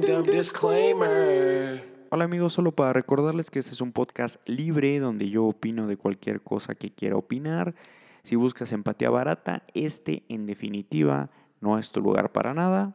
Disclaimer. 0.00 1.82
Hola 2.10 2.24
amigos, 2.24 2.52
solo 2.52 2.70
para 2.70 2.92
recordarles 2.92 3.50
que 3.50 3.58
este 3.58 3.72
es 3.72 3.80
un 3.80 3.90
podcast 3.90 4.36
libre 4.46 5.00
donde 5.00 5.28
yo 5.28 5.44
opino 5.44 5.88
de 5.88 5.96
cualquier 5.96 6.40
cosa 6.40 6.76
que 6.76 6.94
quiera 6.94 7.16
opinar. 7.16 7.74
Si 8.22 8.36
buscas 8.36 8.70
empatía 8.70 9.10
barata, 9.10 9.64
este 9.74 10.22
en 10.28 10.46
definitiva 10.46 11.30
no 11.60 11.80
es 11.80 11.90
tu 11.90 12.00
lugar 12.00 12.30
para 12.30 12.54
nada. 12.54 12.94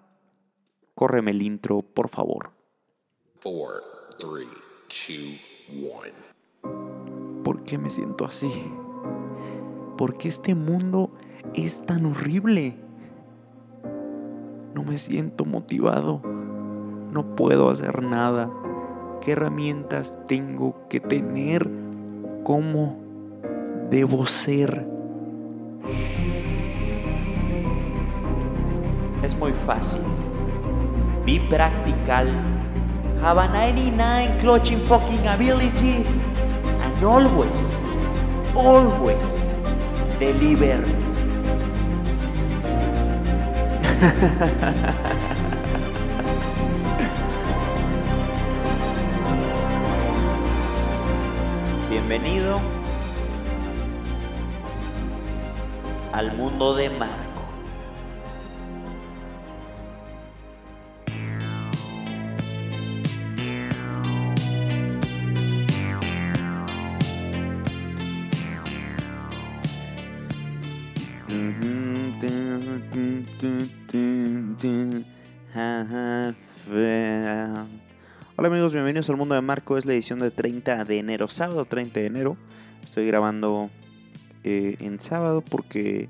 Córreme 0.96 1.32
el 1.32 1.42
intro, 1.42 1.82
por 1.82 2.08
favor. 2.08 2.52
Four, 3.42 3.84
three, 4.18 4.48
two, 4.88 5.36
one. 5.94 6.14
¿Por 7.44 7.64
qué 7.64 7.78
me 7.78 7.90
siento 7.90 8.24
así? 8.24 8.50
¿Por 9.98 10.18
qué 10.18 10.30
este 10.30 10.56
mundo 10.56 11.12
es 11.54 11.86
tan 11.86 12.06
horrible? 12.06 12.78
No 14.74 14.84
me 14.84 14.98
siento 14.98 15.44
motivado. 15.44 16.33
No 17.14 17.36
puedo 17.36 17.70
hacer 17.70 18.02
nada. 18.02 18.50
¿Qué 19.22 19.34
herramientas 19.34 20.18
tengo 20.28 20.88
que 20.90 21.00
tener? 21.00 21.70
¿Cómo 22.44 22.98
debo 23.92 24.26
ser? 24.26 24.88
Es 29.22 29.38
muy 29.38 29.52
fácil. 29.52 30.02
Be 31.24 31.40
practical. 31.52 32.30
Have 33.22 33.40
a 33.40 33.48
99 33.48 34.38
clutching 34.40 34.82
fucking 34.88 35.28
ability. 35.28 36.04
And 36.82 37.06
always, 37.06 37.52
always 38.56 39.22
deliver. 40.18 40.84
Bienvenido 52.14 52.62
al 56.12 56.38
mundo 56.38 56.76
de 56.76 56.92
Marco. 56.92 57.23
Bienvenidos 78.74 79.10
al 79.10 79.18
mundo 79.18 79.36
de 79.36 79.42
Marco. 79.42 79.78
Es 79.78 79.86
la 79.86 79.94
edición 79.94 80.18
de 80.18 80.32
30 80.32 80.86
de 80.86 80.98
enero, 80.98 81.28
sábado 81.28 81.66
30 81.66 82.00
de 82.00 82.06
enero. 82.08 82.38
Estoy 82.82 83.06
grabando 83.06 83.70
eh, 84.44 84.78
en 84.80 85.00
sábado 85.00 85.42
porque 85.42 86.10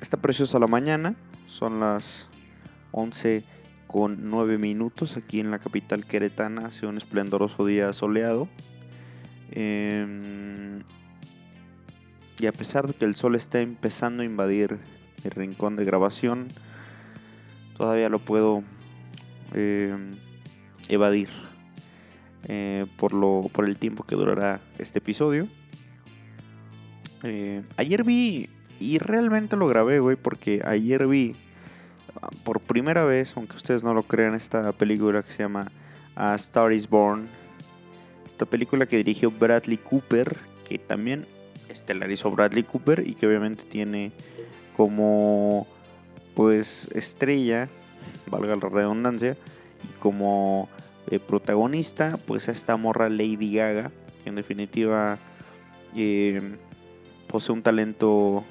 está 0.00 0.16
preciosa 0.16 0.58
la 0.58 0.66
mañana. 0.66 1.14
Son 1.46 1.78
las 1.78 2.26
11 2.90 3.44
con 3.86 4.28
9 4.28 4.58
minutos 4.58 5.16
aquí 5.16 5.38
en 5.38 5.52
la 5.52 5.60
capital 5.60 6.04
queretana. 6.04 6.66
Hace 6.66 6.86
un 6.86 6.96
esplendoroso 6.96 7.64
día 7.64 7.92
soleado. 7.92 8.48
Em, 9.52 10.82
y 12.40 12.46
a 12.46 12.52
pesar 12.52 12.88
de 12.88 12.94
que 12.94 13.04
el 13.04 13.14
sol 13.14 13.36
está 13.36 13.60
empezando 13.60 14.22
a 14.22 14.26
invadir 14.26 14.78
el 15.22 15.30
rincón 15.30 15.76
de 15.76 15.84
grabación, 15.84 16.48
todavía 17.76 18.08
lo 18.08 18.18
puedo 18.18 18.64
em, 19.54 20.10
evadir 20.88 21.28
eh, 22.44 22.86
por, 22.96 23.12
lo, 23.12 23.50
por 23.52 23.66
el 23.66 23.76
tiempo 23.76 24.04
que 24.04 24.16
durará 24.16 24.60
este 24.78 24.98
episodio. 24.98 25.46
Eh, 27.22 27.62
ayer 27.76 28.04
vi, 28.04 28.48
y 28.78 28.98
realmente 28.98 29.56
lo 29.56 29.66
grabé, 29.68 30.00
güey, 30.00 30.16
porque 30.16 30.62
ayer 30.64 31.06
vi 31.06 31.36
ah, 32.20 32.30
por 32.44 32.60
primera 32.60 33.04
vez, 33.04 33.34
aunque 33.36 33.56
ustedes 33.56 33.84
no 33.84 33.92
lo 33.92 34.04
crean, 34.04 34.34
esta 34.34 34.72
película 34.72 35.22
que 35.22 35.32
se 35.32 35.42
llama 35.42 35.70
A 36.16 36.34
Star 36.34 36.72
is 36.72 36.88
Born. 36.88 37.26
Esta 38.24 38.46
película 38.46 38.86
que 38.86 38.96
dirigió 38.96 39.30
Bradley 39.30 39.76
Cooper, 39.76 40.36
que 40.66 40.78
también 40.78 41.26
estelarizó 41.68 42.30
Bradley 42.30 42.62
Cooper 42.62 43.06
y 43.06 43.14
que 43.14 43.26
obviamente 43.26 43.64
tiene 43.64 44.12
como 44.76 45.66
pues 46.34 46.88
estrella, 46.94 47.68
valga 48.30 48.56
la 48.56 48.68
redundancia, 48.68 49.36
como 50.00 50.68
eh, 51.10 51.18
protagonista 51.18 52.18
pues 52.26 52.48
a 52.48 52.52
esta 52.52 52.76
morra 52.76 53.08
Lady 53.08 53.54
Gaga, 53.54 53.92
que 54.22 54.28
en 54.28 54.34
definitiva 54.34 55.18
eh, 55.94 56.56
posee 57.28 57.54
un 57.54 57.62
talento 57.62 58.44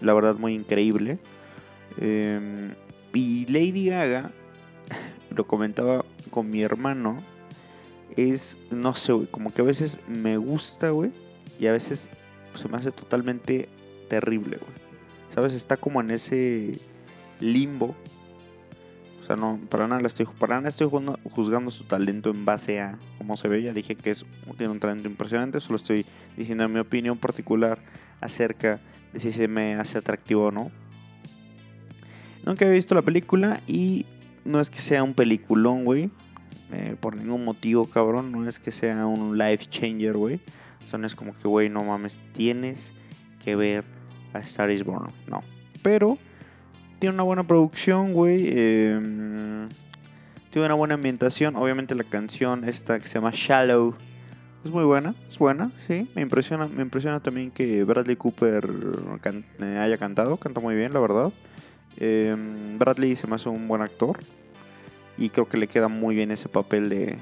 la 0.00 0.12
verdad 0.14 0.36
muy 0.36 0.54
increíble. 0.54 1.18
Eh, 1.98 2.74
y 3.12 3.46
Lady 3.46 3.86
Gaga, 3.86 4.30
lo 5.30 5.46
comentaba 5.46 6.04
con 6.30 6.50
mi 6.50 6.62
hermano, 6.62 7.18
es, 8.16 8.56
no 8.70 8.94
sé, 8.94 9.12
güey, 9.12 9.26
como 9.26 9.52
que 9.52 9.62
a 9.62 9.64
veces 9.64 9.98
me 10.06 10.36
gusta, 10.36 10.90
güey, 10.90 11.10
y 11.58 11.66
a 11.66 11.72
veces 11.72 12.08
se 12.54 12.68
me 12.68 12.76
hace 12.76 12.92
totalmente 12.92 13.68
terrible, 14.08 14.58
güey. 14.58 14.80
¿Sabes? 15.34 15.54
Está 15.54 15.76
como 15.76 16.00
en 16.00 16.10
ese 16.10 16.78
limbo. 17.38 17.94
No, 19.36 19.58
para 19.68 19.86
nada 19.86 20.06
estoy, 20.06 20.26
para 20.38 20.56
nada 20.56 20.68
estoy 20.68 20.88
juzgando 21.30 21.70
su 21.70 21.84
talento 21.84 22.30
en 22.30 22.44
base 22.44 22.80
a 22.80 22.98
cómo 23.18 23.36
se 23.36 23.48
ve. 23.48 23.62
Ya 23.62 23.72
dije 23.72 23.94
que 23.96 24.10
es, 24.10 24.24
tiene 24.56 24.72
un 24.72 24.80
talento 24.80 25.08
impresionante. 25.08 25.60
Solo 25.60 25.76
estoy 25.76 26.06
diciendo 26.36 26.68
mi 26.68 26.78
opinión 26.78 27.18
particular 27.18 27.78
acerca 28.20 28.80
de 29.12 29.20
si 29.20 29.32
se 29.32 29.48
me 29.48 29.74
hace 29.74 29.98
atractivo 29.98 30.46
o 30.46 30.50
no. 30.50 30.70
Nunca 32.44 32.64
había 32.64 32.76
visto 32.76 32.94
la 32.94 33.02
película 33.02 33.60
y 33.66 34.06
no 34.44 34.60
es 34.60 34.70
que 34.70 34.80
sea 34.80 35.02
un 35.02 35.14
peliculón, 35.14 35.84
güey. 35.84 36.10
Eh, 36.72 36.96
por 36.98 37.16
ningún 37.16 37.44
motivo, 37.44 37.86
cabrón. 37.86 38.32
No 38.32 38.48
es 38.48 38.58
que 38.58 38.70
sea 38.70 39.06
un 39.06 39.36
life 39.36 39.66
changer, 39.66 40.16
güey. 40.16 40.40
O 40.82 40.86
sea, 40.86 40.98
no 40.98 41.06
es 41.06 41.14
como 41.14 41.34
que, 41.34 41.46
güey, 41.46 41.68
no 41.68 41.84
mames, 41.84 42.20
tienes 42.32 42.92
que 43.44 43.56
ver 43.56 43.84
a 44.32 44.38
Star 44.40 44.70
is 44.70 44.84
Born. 44.84 45.12
No. 45.28 45.40
Pero 45.82 46.18
tiene 47.00 47.14
una 47.14 47.24
buena 47.24 47.42
producción, 47.44 48.12
güey. 48.12 48.44
eh, 48.46 49.68
tiene 50.50 50.66
una 50.66 50.74
buena 50.74 50.94
ambientación. 50.94 51.56
Obviamente 51.56 51.94
la 51.94 52.04
canción 52.04 52.64
esta 52.64 52.98
que 53.00 53.08
se 53.08 53.14
llama 53.14 53.30
Shallow 53.32 53.94
es 54.64 54.70
muy 54.70 54.84
buena. 54.84 55.14
Es 55.28 55.38
buena, 55.38 55.72
sí. 55.88 56.08
Me 56.14 56.22
impresiona, 56.22 56.68
me 56.68 56.82
impresiona 56.82 57.20
también 57.20 57.50
que 57.50 57.82
Bradley 57.84 58.16
Cooper 58.16 58.68
eh, 59.60 59.78
haya 59.78 59.96
cantado. 59.96 60.36
Canta 60.36 60.60
muy 60.60 60.74
bien, 60.74 60.92
la 60.92 61.00
verdad. 61.00 61.32
Eh, 61.96 62.36
Bradley 62.78 63.16
se 63.16 63.26
me 63.26 63.36
hace 63.36 63.48
un 63.48 63.66
buen 63.66 63.80
actor. 63.80 64.18
Y 65.16 65.30
creo 65.30 65.48
que 65.48 65.56
le 65.56 65.66
queda 65.66 65.88
muy 65.88 66.14
bien 66.14 66.30
ese 66.30 66.48
papel 66.48 66.88
de... 66.88 67.16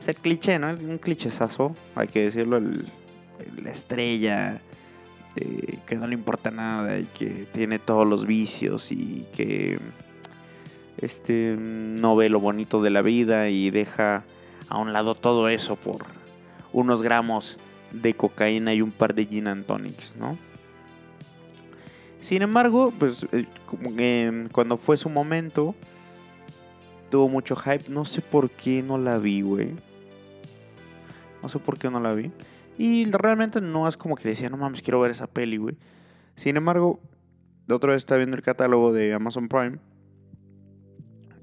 Ser 0.00 0.16
cliché, 0.16 0.58
¿no? 0.58 0.68
Un 0.68 0.98
clichesazo, 0.98 1.74
hay 1.94 2.08
que 2.08 2.24
decirlo. 2.24 2.60
La 2.60 3.70
estrella 3.70 4.60
eh, 5.36 5.78
que 5.86 5.96
no 5.96 6.06
le 6.06 6.14
importa 6.14 6.50
nada 6.50 6.98
y 6.98 7.04
que 7.04 7.46
tiene 7.52 7.78
todos 7.78 8.06
los 8.06 8.26
vicios 8.26 8.92
y 8.92 9.26
que 9.34 9.78
este 10.98 11.56
no 11.58 12.14
ve 12.16 12.28
lo 12.28 12.40
bonito 12.40 12.82
de 12.82 12.90
la 12.90 13.02
vida 13.02 13.48
y 13.48 13.70
deja 13.70 14.24
a 14.68 14.78
un 14.78 14.92
lado 14.92 15.14
todo 15.14 15.48
eso 15.48 15.76
por 15.76 16.06
unos 16.72 17.02
gramos 17.02 17.58
de 17.92 18.14
cocaína 18.14 18.74
y 18.74 18.82
un 18.82 18.90
par 18.90 19.14
de 19.14 19.26
gin 19.26 19.48
and 19.48 19.66
tonics, 19.66 20.16
¿no? 20.16 20.36
Sin 22.20 22.42
embargo, 22.42 22.92
pues 22.98 23.26
eh, 23.32 23.46
mm, 24.30 24.46
cuando 24.50 24.76
fue 24.76 24.96
su 24.96 25.10
momento 25.10 25.74
tuvo 27.10 27.28
mucho 27.28 27.54
hype, 27.54 27.90
no 27.90 28.04
sé 28.04 28.22
por 28.22 28.50
qué 28.50 28.82
no 28.82 28.98
la 28.98 29.18
vi, 29.18 29.42
güey. 29.42 29.72
No 31.42 31.48
sé 31.48 31.58
por 31.58 31.78
qué 31.78 31.90
no 31.90 32.00
la 32.00 32.14
vi. 32.14 32.32
Y 32.76 33.04
realmente 33.10 33.60
no 33.60 33.86
es 33.86 33.96
como 33.96 34.16
que 34.16 34.28
decía, 34.28 34.50
no 34.50 34.56
mames, 34.56 34.82
quiero 34.82 35.00
ver 35.00 35.10
esa 35.10 35.26
peli, 35.26 35.58
güey. 35.58 35.76
Sin 36.36 36.56
embargo, 36.56 37.00
de 37.66 37.74
otra 37.74 37.90
vez 37.90 37.98
estaba 37.98 38.18
viendo 38.18 38.36
el 38.36 38.42
catálogo 38.42 38.92
de 38.92 39.14
Amazon 39.14 39.48
Prime. 39.48 39.78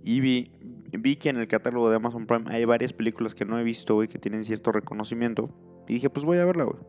Y 0.03 0.19
vi, 0.19 0.51
vi 0.91 1.15
que 1.15 1.29
en 1.29 1.37
el 1.37 1.47
catálogo 1.47 1.89
de 1.89 1.95
Amazon 1.95 2.25
Prime 2.25 2.45
hay 2.47 2.65
varias 2.65 2.93
películas 2.93 3.35
que 3.35 3.45
no 3.45 3.57
he 3.57 3.63
visto, 3.63 3.95
güey, 3.95 4.07
que 4.07 4.19
tienen 4.19 4.43
cierto 4.43 4.71
reconocimiento. 4.71 5.49
Y 5.87 5.95
dije, 5.95 6.09
pues 6.09 6.25
voy 6.25 6.37
a 6.37 6.45
verla, 6.45 6.65
güey. 6.65 6.79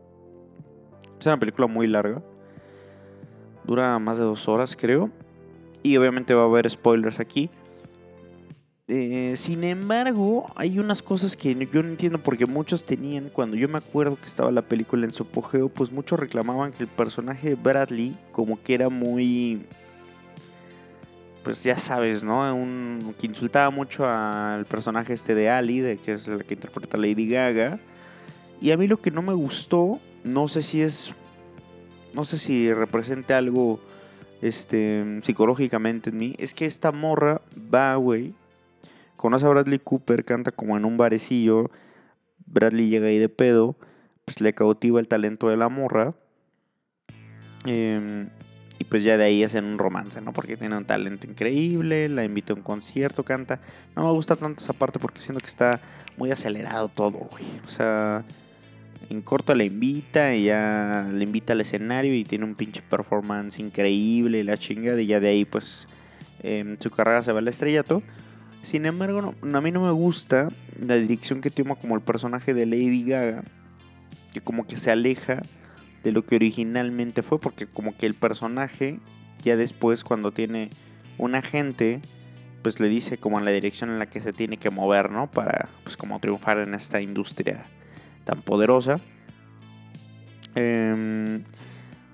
Es 1.19 1.25
una 1.25 1.39
película 1.39 1.67
muy 1.67 1.87
larga. 1.87 2.21
Dura 3.63 3.97
más 3.99 4.17
de 4.17 4.25
dos 4.25 4.47
horas, 4.49 4.75
creo. 4.75 5.09
Y 5.83 5.95
obviamente 5.97 6.33
va 6.33 6.43
a 6.43 6.45
haber 6.45 6.69
spoilers 6.69 7.19
aquí. 7.19 7.49
Eh, 8.89 9.35
sin 9.37 9.63
embargo, 9.63 10.51
hay 10.55 10.77
unas 10.77 11.01
cosas 11.01 11.37
que 11.37 11.55
yo 11.55 11.81
no 11.81 11.89
entiendo 11.89 12.17
porque 12.17 12.45
muchos 12.45 12.83
tenían, 12.83 13.29
cuando 13.29 13.55
yo 13.55 13.69
me 13.69 13.77
acuerdo 13.77 14.17
que 14.17 14.25
estaba 14.25 14.51
la 14.51 14.61
película 14.61 15.05
en 15.05 15.13
su 15.13 15.23
apogeo, 15.23 15.69
pues 15.69 15.91
muchos 15.91 16.19
reclamaban 16.19 16.73
que 16.73 16.83
el 16.83 16.89
personaje 16.89 17.49
de 17.49 17.55
Bradley 17.55 18.17
como 18.33 18.61
que 18.61 18.73
era 18.73 18.89
muy... 18.89 19.65
pues 21.43 21.63
ya 21.63 21.79
sabes, 21.79 22.23
¿no? 22.23 22.53
Un, 22.53 23.15
que 23.17 23.27
insultaba 23.27 23.69
mucho 23.69 24.05
al 24.05 24.65
personaje 24.65 25.13
este 25.13 25.33
de 25.33 25.49
Ali, 25.49 25.79
de 25.79 25.97
que 25.97 26.13
es 26.13 26.27
la 26.27 26.43
que 26.43 26.55
interpreta 26.55 26.97
Lady 26.97 27.29
Gaga. 27.29 27.79
Y 28.59 28.71
a 28.71 28.77
mí 28.77 28.87
lo 28.87 28.97
que 28.97 29.11
no 29.11 29.21
me 29.21 29.33
gustó, 29.33 29.99
no 30.25 30.49
sé 30.49 30.61
si 30.61 30.81
es, 30.81 31.13
no 32.13 32.25
sé 32.25 32.37
si 32.37 32.73
represente 32.73 33.33
algo, 33.33 33.79
este, 34.41 35.21
psicológicamente 35.21 36.09
en 36.09 36.17
mí, 36.17 36.35
es 36.37 36.53
que 36.53 36.65
esta 36.65 36.91
morra 36.91 37.41
va, 37.73 37.95
güey, 37.95 38.33
conoce 39.23 39.45
a 39.45 39.49
Bradley 39.49 39.79
Cooper, 39.79 40.25
canta 40.25 40.51
como 40.51 40.75
en 40.75 40.83
un 40.83 40.97
barecillo, 40.97 41.71
Bradley 42.45 42.89
llega 42.89 43.07
ahí 43.07 43.17
de 43.17 43.29
pedo, 43.29 43.77
pues 44.25 44.41
le 44.41 44.51
cautiva 44.53 44.99
el 44.99 45.07
talento 45.07 45.47
de 45.47 45.55
la 45.55 45.69
morra. 45.69 46.13
Em, 47.65 48.27
y 48.79 48.83
pues 48.83 49.01
ya 49.01 49.15
de 49.15 49.23
ahí 49.23 49.41
hacen 49.41 49.63
un 49.63 49.77
romance, 49.77 50.19
¿no? 50.19 50.33
Porque 50.33 50.57
tiene 50.57 50.75
un 50.75 50.83
talento 50.83 51.25
increíble, 51.25 52.09
la 52.09 52.25
invita 52.25 52.51
a 52.51 52.57
un 52.57 52.63
concierto, 52.63 53.23
canta. 53.23 53.61
No 53.95 54.03
me 54.03 54.11
gusta 54.11 54.35
tanto 54.35 54.61
esa 54.61 54.73
parte 54.73 54.99
porque 54.99 55.21
siento 55.21 55.39
que 55.39 55.47
está 55.47 55.79
muy 56.17 56.29
acelerado 56.29 56.89
todo, 56.89 57.11
güey. 57.11 57.45
O 57.65 57.69
sea, 57.69 58.25
en 59.09 59.21
corto 59.21 59.55
la 59.55 59.63
invita 59.63 60.35
y 60.35 60.45
ya 60.45 61.07
le 61.09 61.23
invita 61.23 61.53
al 61.53 61.61
escenario 61.61 62.13
y 62.13 62.25
tiene 62.25 62.43
un 62.43 62.55
pinche 62.55 62.81
performance 62.81 63.57
increíble 63.57 64.43
la 64.43 64.57
chingada 64.57 65.01
y 65.01 65.07
ya 65.07 65.21
de 65.21 65.29
ahí 65.29 65.45
pues 65.45 65.87
em, 66.41 66.77
su 66.77 66.91
carrera 66.91 67.23
se 67.23 67.31
va 67.31 67.39
al 67.39 67.47
estrellato. 67.47 68.03
Sin 68.63 68.85
embargo, 68.85 69.35
a 69.41 69.61
mí 69.61 69.71
no 69.71 69.81
me 69.81 69.91
gusta 69.91 70.47
la 70.79 70.95
dirección 70.95 71.41
que 71.41 71.51
toma 71.51 71.75
como 71.75 71.95
el 71.95 72.01
personaje 72.01 72.53
de 72.53 72.65
Lady 72.65 73.03
Gaga, 73.03 73.43
que 74.33 74.41
como 74.41 74.65
que 74.65 74.77
se 74.77 74.89
aleja 74.89 75.41
de 76.03 76.11
lo 76.11 76.25
que 76.25 76.37
originalmente 76.37 77.21
fue, 77.23 77.39
porque 77.39 77.67
como 77.67 77.95
que 77.95 78.05
el 78.05 78.13
personaje 78.13 78.99
ya 79.43 79.57
después 79.57 80.03
cuando 80.05 80.31
tiene 80.31 80.69
un 81.17 81.35
agente, 81.35 82.01
pues 82.61 82.79
le 82.79 82.87
dice 82.87 83.17
como 83.17 83.39
la 83.41 83.51
dirección 83.51 83.89
en 83.89 83.99
la 83.99 84.05
que 84.05 84.21
se 84.21 84.31
tiene 84.31 84.55
que 84.55 84.69
mover, 84.69 85.11
¿no? 85.11 85.29
Para 85.29 85.67
pues 85.83 85.97
como 85.97 86.19
triunfar 86.19 86.57
en 86.59 86.73
esta 86.73 87.01
industria 87.01 87.65
tan 88.23 88.41
poderosa. 88.41 89.01
Em, 90.55 91.43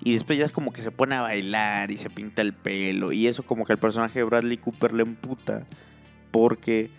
y 0.02 0.13
después 0.13 0.40
ya 0.40 0.45
es 0.45 0.52
como 0.52 0.74
que 0.74 0.81
se 0.81 0.92
pone 0.92 1.16
a 1.16 1.22
bailar 1.22 1.92
y 1.92 1.98
se 1.98 2.10
pinta 2.10 2.42
el 2.42 2.54
pelo. 2.54 3.12
Y 3.12 3.28
eso 3.28 3.44
como 3.44 3.66
que 3.66 3.74
el 3.74 3.80
personaje 3.80 4.19
de 4.19 4.25
Bradley 4.25 4.57
Cooper 4.57 4.94
le 4.94 5.04
emputa. 5.04 5.68
Porque 6.31 6.90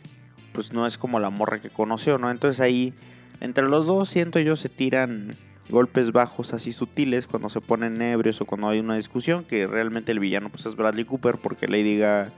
pues 0.53 0.73
no 0.73 0.87
es 0.87 0.99
como 0.99 1.21
la 1.21 1.31
morra 1.31 1.61
que 1.61 1.71
conoció, 1.71 2.19
¿no? 2.19 2.31
Entonces 2.31 2.61
ahí, 2.61 2.93
entre 3.41 3.69
los 3.69 3.87
dos, 3.87 4.09
siento 4.09 4.41
yo, 4.41 4.57
se 4.57 4.69
tiran 4.69 5.33
golpes 5.69 6.13
bajos 6.13 6.53
así 6.53 6.73
sutiles 6.73 7.27
cuando 7.27 7.49
se 7.49 7.61
ponen 7.61 8.01
ebrios 8.03 8.41
o 8.41 8.45
cuando 8.45 8.69
hay 8.69 8.81
una 8.81 8.97
discusión, 8.97 9.45
que 9.45 9.67
realmente 9.67 10.13
el 10.13 10.19
villano 10.19 10.51
pues 10.51 10.67
es 10.67 10.77
Bradley 10.77 11.05
Cooper 11.05 11.37
porque 11.39 11.69
le 11.69 11.83
diga 11.83 12.33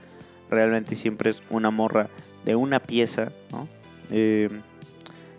realmente 0.49 0.95
siempre 0.95 1.31
es 1.31 1.41
una 1.49 1.71
morra 1.71 2.09
de 2.45 2.55
una 2.55 2.79
pieza, 2.79 3.31
¿no? 3.51 3.67
Eh, 4.11 4.49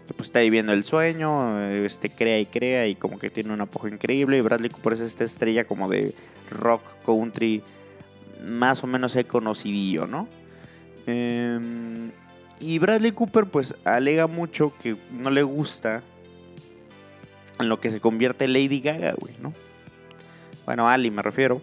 que 0.07 0.13
pues 0.13 0.29
está 0.29 0.41
viviendo 0.41 0.73
el 0.73 0.85
sueño, 0.85 1.61
este 1.71 2.11
crea 2.11 2.39
y 2.39 2.47
crea 2.47 2.87
y 2.87 2.95
como 2.95 3.19
que 3.19 3.31
tiene 3.31 3.53
un 3.53 3.61
apoyo 3.61 3.89
increíble 3.89 4.37
y 4.37 4.41
Bradley 4.41 4.71
Cooper 4.71 4.95
es 4.95 5.01
esta 5.01 5.25
estrella 5.25 5.65
como 5.65 5.89
de 5.89 6.15
rock 6.51 6.83
country 7.07 7.63
más 8.45 8.85
o 8.85 8.87
menos 8.87 9.17
he 9.17 9.25
conocidillo, 9.25 10.07
¿no? 10.07 10.29
Em, 11.07 12.11
y 12.61 12.79
Bradley 12.79 13.13
Cooper 13.13 13.47
pues 13.47 13.75
alega 13.85 14.27
mucho 14.27 14.73
que 14.83 14.97
no 15.13 15.31
le 15.31 15.43
gusta 15.43 16.03
en 17.59 17.69
lo 17.69 17.81
que 17.81 17.91
se 17.91 18.01
convierte 18.01 18.49
Lady 18.49 18.81
Gaga, 18.81 19.15
güey, 19.19 19.35
¿no? 19.41 19.53
Bueno, 20.65 20.89
Ali 20.89 21.11
me 21.11 21.23
refiero, 21.23 21.61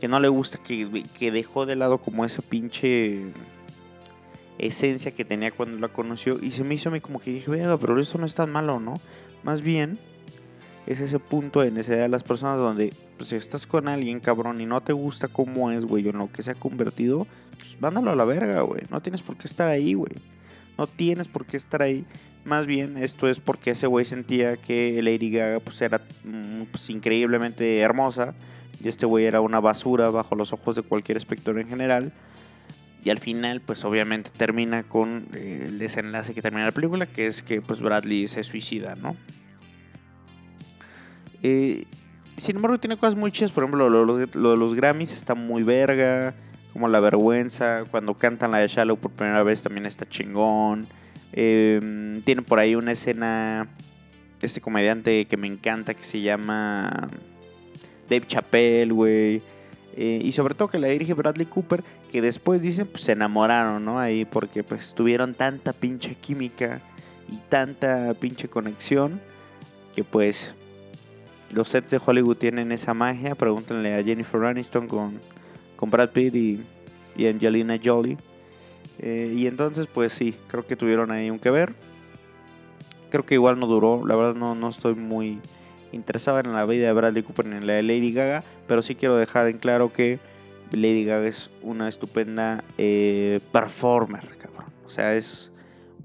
que 0.00 0.08
no 0.08 0.20
le 0.20 0.28
gusta, 0.28 0.58
que, 0.58 1.04
que 1.18 1.30
dejó 1.30 1.64
de 1.64 1.76
lado 1.76 1.98
como 1.98 2.24
esa 2.24 2.42
pinche 2.42 3.22
esencia 4.58 5.12
que 5.12 5.24
tenía 5.24 5.50
cuando 5.50 5.78
la 5.78 5.88
conoció 5.88 6.38
y 6.40 6.52
se 6.52 6.62
me 6.64 6.74
hizo 6.74 6.88
a 6.88 6.92
mí 6.92 7.00
como 7.00 7.18
que 7.18 7.30
dije, 7.30 7.50
venga, 7.50 7.76
pero 7.78 7.98
eso 7.98 8.18
no 8.18 8.26
es 8.26 8.34
tan 8.34 8.50
malo, 8.50 8.78
¿no? 8.78 8.94
Más 9.42 9.62
bien 9.62 9.98
es 10.86 11.00
ese 11.00 11.18
punto 11.18 11.60
de 11.60 11.70
necesidad 11.70 12.02
de 12.02 12.08
las 12.08 12.22
personas 12.22 12.58
donde 12.58 12.92
pues, 13.16 13.30
si 13.30 13.36
estás 13.36 13.66
con 13.66 13.88
alguien, 13.88 14.20
cabrón, 14.20 14.60
y 14.60 14.66
no 14.66 14.80
te 14.80 14.92
gusta 14.92 15.28
cómo 15.28 15.70
es, 15.70 15.84
güey, 15.84 16.06
o 16.06 16.10
en 16.10 16.18
lo 16.18 16.30
que 16.30 16.42
se 16.42 16.50
ha 16.50 16.54
convertido, 16.54 17.26
pues 17.58 17.80
mándalo 17.80 18.10
a 18.10 18.16
la 18.16 18.24
verga, 18.24 18.62
güey. 18.62 18.82
No 18.90 19.00
tienes 19.00 19.22
por 19.22 19.36
qué 19.36 19.46
estar 19.46 19.68
ahí, 19.68 19.94
güey. 19.94 20.12
No 20.78 20.86
tienes 20.86 21.28
por 21.28 21.46
qué 21.46 21.56
estar 21.56 21.82
ahí. 21.82 22.04
Más 22.44 22.66
bien, 22.66 22.96
esto 22.96 23.28
es 23.28 23.40
porque 23.40 23.72
ese 23.72 23.86
güey 23.86 24.04
sentía 24.04 24.56
que 24.56 25.00
Lady 25.02 25.30
Gaga 25.30 25.60
pues, 25.60 25.80
era 25.82 26.00
mm, 26.24 26.64
pues, 26.70 26.90
increíblemente 26.90 27.78
hermosa. 27.80 28.34
Y 28.82 28.88
este 28.88 29.06
güey 29.06 29.26
era 29.26 29.40
una 29.40 29.60
basura 29.60 30.10
bajo 30.10 30.34
los 30.34 30.52
ojos 30.52 30.76
de 30.76 30.82
cualquier 30.82 31.18
espectador 31.18 31.60
en 31.60 31.68
general. 31.68 32.12
Y 33.04 33.10
al 33.10 33.18
final, 33.18 33.60
pues 33.60 33.84
obviamente 33.84 34.30
termina 34.36 34.84
con 34.84 35.26
eh, 35.34 35.66
el 35.68 35.78
desenlace 35.78 36.34
que 36.34 36.42
termina 36.42 36.66
la 36.66 36.72
película, 36.72 37.06
que 37.06 37.26
es 37.26 37.42
que 37.42 37.60
pues 37.60 37.80
Bradley 37.80 38.28
se 38.28 38.44
suicida, 38.44 38.94
¿no? 38.94 39.16
Eh, 41.42 41.84
sin 42.36 42.56
embargo, 42.56 42.78
tiene 42.78 42.96
cosas 42.96 43.16
muy 43.16 43.32
chidas. 43.32 43.50
Por 43.50 43.64
ejemplo, 43.64 43.90
lo, 43.90 44.16
de 44.16 44.28
los 44.34 44.74
Grammys 44.74 45.12
está 45.12 45.34
muy 45.34 45.62
verga. 45.62 46.34
Como 46.72 46.88
la 46.88 47.00
vergüenza. 47.00 47.84
Cuando 47.90 48.14
cantan 48.14 48.50
la 48.50 48.58
de 48.58 48.68
Shallow 48.68 48.96
por 48.96 49.10
primera 49.10 49.42
vez 49.42 49.62
también 49.62 49.86
está 49.86 50.08
chingón. 50.08 50.88
Eh, 51.32 52.20
tiene 52.24 52.42
por 52.42 52.58
ahí 52.58 52.74
una 52.74 52.92
escena. 52.92 53.68
Este 54.40 54.60
comediante 54.60 55.26
que 55.26 55.36
me 55.36 55.46
encanta 55.46 55.94
que 55.94 56.02
se 56.02 56.20
llama 56.20 57.08
Dave 58.08 58.26
Chappelle, 58.26 58.92
güey. 58.92 59.42
Eh, 59.96 60.20
y 60.24 60.32
sobre 60.32 60.54
todo 60.54 60.68
que 60.68 60.78
la 60.78 60.88
dirige 60.88 61.14
Bradley 61.14 61.46
Cooper, 61.46 61.84
que 62.10 62.22
después 62.22 62.62
dicen, 62.62 62.86
pues 62.86 63.04
se 63.04 63.12
enamoraron, 63.12 63.84
¿no? 63.84 63.98
Ahí 63.98 64.24
porque 64.24 64.64
pues 64.64 64.94
tuvieron 64.94 65.34
tanta 65.34 65.72
pinche 65.72 66.14
química 66.14 66.80
y 67.28 67.36
tanta 67.48 68.14
pinche 68.14 68.48
conexión 68.48 69.20
que 69.94 70.04
pues 70.04 70.54
los 71.52 71.68
sets 71.68 71.90
de 71.90 72.00
Hollywood 72.04 72.36
tienen 72.36 72.72
esa 72.72 72.94
magia. 72.94 73.34
Pregúntenle 73.34 73.94
a 73.94 74.02
Jennifer 74.02 74.42
Aniston 74.44 74.88
con, 74.88 75.20
con 75.82 75.90
Brad 75.90 76.10
Pitt 76.10 76.36
y, 76.36 77.26
Angelina 77.26 77.76
Jolie. 77.84 78.16
Eh, 79.00 79.34
y 79.36 79.48
entonces, 79.48 79.88
pues 79.92 80.12
sí, 80.12 80.32
creo 80.46 80.64
que 80.64 80.76
tuvieron 80.76 81.10
ahí 81.10 81.28
un 81.28 81.40
que 81.40 81.50
ver. 81.50 81.74
Creo 83.10 83.26
que 83.26 83.34
igual 83.34 83.58
no 83.58 83.66
duró. 83.66 84.06
La 84.06 84.14
verdad, 84.14 84.36
no, 84.36 84.54
no 84.54 84.68
estoy 84.68 84.94
muy 84.94 85.40
interesado 85.90 86.38
en 86.38 86.52
la 86.52 86.64
vida 86.66 86.86
de 86.86 86.92
Bradley 86.92 87.24
Cooper 87.24 87.46
ni 87.46 87.56
en 87.56 87.66
la 87.66 87.72
de 87.72 87.82
Lady 87.82 88.12
Gaga. 88.12 88.44
Pero 88.68 88.80
sí 88.80 88.94
quiero 88.94 89.16
dejar 89.16 89.48
en 89.48 89.58
claro 89.58 89.92
que 89.92 90.20
Lady 90.70 91.04
Gaga 91.04 91.26
es 91.26 91.50
una 91.62 91.88
estupenda 91.88 92.62
eh, 92.78 93.40
performer, 93.50 94.24
cabrón. 94.38 94.66
O 94.86 94.88
sea, 94.88 95.16
es 95.16 95.50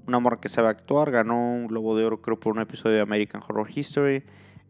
un 0.07 0.15
amor 0.15 0.39
que 0.39 0.50
sabe 0.50 0.69
actuar. 0.69 1.12
Ganó 1.12 1.53
un 1.53 1.67
Globo 1.67 1.96
de 1.96 2.03
Oro, 2.03 2.19
creo, 2.19 2.39
por 2.39 2.53
un 2.53 2.62
episodio 2.62 2.96
de 2.96 3.01
American 3.01 3.43
Horror 3.48 3.69
History. 3.69 4.24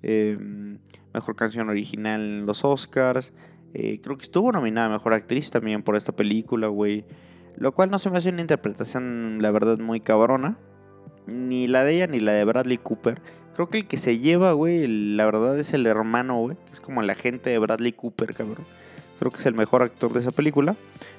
Em, 0.04 0.80
mejor 1.14 1.38
canción 1.38 1.70
original 1.70 2.20
en 2.20 2.46
los 2.46 2.66
Oscars. 2.66 3.32
Eh, 3.74 4.00
creo 4.02 4.18
que 4.18 4.24
estuvo 4.24 4.52
nominada 4.52 4.90
Mejor 4.90 5.14
Actriz 5.14 5.52
también 5.52 5.84
por 5.84 5.96
esta 5.96 6.12
película, 6.12 6.68
güey. 6.68 7.06
Lo 7.58 7.74
cual 7.74 7.90
no 7.90 8.00
se 8.00 8.10
me 8.10 8.18
hace 8.18 8.30
una 8.30 8.42
interpretación, 8.42 9.40
la 9.42 9.52
verdad, 9.52 9.78
muy 9.80 10.00
cabrona. 10.00 10.58
Ni 11.26 11.68
la 11.68 11.84
de 11.84 11.96
ella 11.96 12.08
ni 12.08 12.20
la 12.20 12.34
de 12.34 12.46
Bradley 12.46 12.78
Cooper. 12.78 13.22
Creo 13.56 13.70
que 13.70 13.80
el 13.80 13.88
que 13.88 13.98
se 13.98 14.20
lleva, 14.20 14.52
güey, 14.52 14.88
la 14.88 15.26
verdad 15.26 15.58
es 15.60 15.74
el 15.74 15.88
hermano, 15.88 16.40
güey. 16.40 16.58
Es 16.72 16.80
como 16.80 17.02
el 17.02 17.10
agente 17.10 17.50
de 17.50 17.58
Bradley 17.58 17.92
Cooper, 17.92 18.34
cabrón. 18.36 18.66
Creo 19.20 19.32
que 19.32 19.40
es 19.40 19.46
el 19.48 19.56
mejor 19.56 19.82
actor 19.82 20.14
de 20.14 20.20
esa 20.20 20.32
película. 20.32 20.76